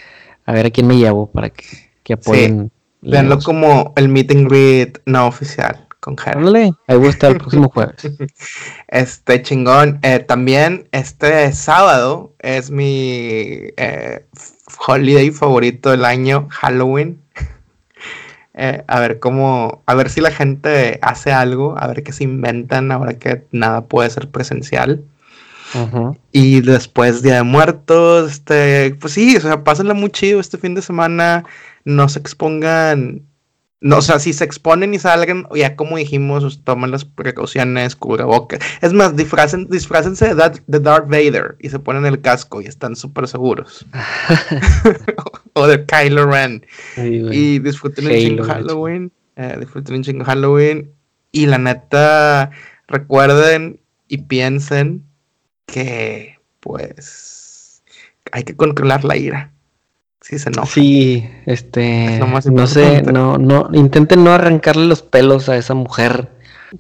[0.47, 1.67] a ver a quién me llevo para que,
[2.03, 2.73] que apoyen.
[3.03, 7.33] Sí, Veanlo como el meet and greet no oficial con Ándale, ahí voy a estar
[7.33, 7.97] el próximo jueves.
[8.89, 9.99] Este chingón.
[10.03, 14.25] Eh, también este sábado es mi eh,
[14.87, 17.21] holiday favorito del año, Halloween.
[18.59, 22.25] Eh, a ver cómo, a ver si la gente hace algo, a ver qué se
[22.25, 25.05] inventan ahora que nada puede ser presencial.
[26.33, 30.75] Y después Día de Muertos, este, pues sí, o sea, pásenla muy chido este fin
[30.75, 31.45] de semana,
[31.85, 33.23] no se expongan
[33.83, 37.95] no, o sea, si se exponen y salgan, ya como dijimos, pues, tomen las precauciones,
[37.95, 38.59] cubrebocas.
[38.81, 42.97] Es más, disfracen, disfrácense de, de, Darth Vader y se ponen el casco y están
[42.97, 43.85] súper seguros.
[45.53, 46.65] o de Kylo Ren.
[46.97, 49.13] y disfruten un chingo Halloween.
[49.37, 50.91] Eh, disfruten un chingo Halloween.
[51.31, 52.51] Y la neta,
[52.89, 55.05] recuerden y piensen
[55.67, 57.83] que, pues,
[58.33, 59.53] hay que controlar la ira.
[60.21, 60.67] Sí, se enoja.
[60.67, 62.19] Sí, este.
[62.51, 63.69] No sé, no, no.
[63.73, 66.31] Intenten no arrancarle los pelos a esa mujer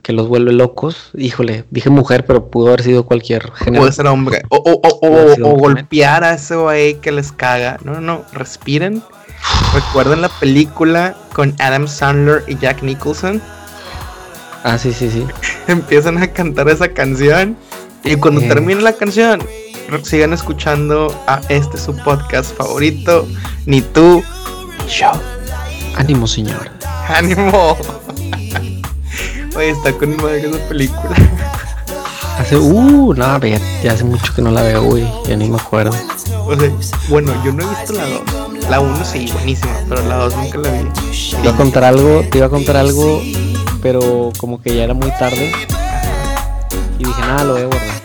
[0.02, 1.10] que los vuelve locos.
[1.16, 3.82] Híjole, dije mujer, pero pudo haber sido cualquier género.
[3.82, 4.42] Puede ser hombre.
[4.48, 7.78] O, o, o, o golpear a ese güey que les caga.
[7.84, 9.02] No, no, respiren.
[9.74, 13.40] Recuerden la película con Adam Sandler y Jack Nicholson.
[14.64, 15.24] Ah, sí, sí, sí.
[15.68, 17.56] Empiezan a cantar esa canción.
[18.06, 19.42] Y cuando termine la canción,
[20.02, 23.26] sigan escuchando a este su podcast favorito,
[23.66, 24.22] ni tú
[24.88, 25.10] yo.
[25.96, 26.70] Ánimo, señor.
[27.08, 27.76] Ánimo.
[29.56, 31.16] Oye, está con madre esa película.
[32.38, 35.56] Hace, uh, no, ya, ya, hace mucho que no la veo, güey, ya ni me
[35.56, 35.96] acuerdo.
[36.46, 36.70] O sea,
[37.08, 38.20] bueno, yo no he visto la 2.
[38.68, 40.88] La 1 sí, buenísima, pero la 2 nunca la vi.
[41.30, 43.22] Te iba a contar algo, te iba a contar algo,
[43.80, 45.50] pero como que ya era muy tarde.
[46.98, 47.95] Y dije, nada, lo voy a guardar.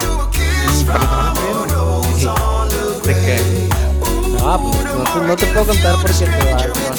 [4.54, 6.91] Ah, pues no, te puedo contar porque te, va,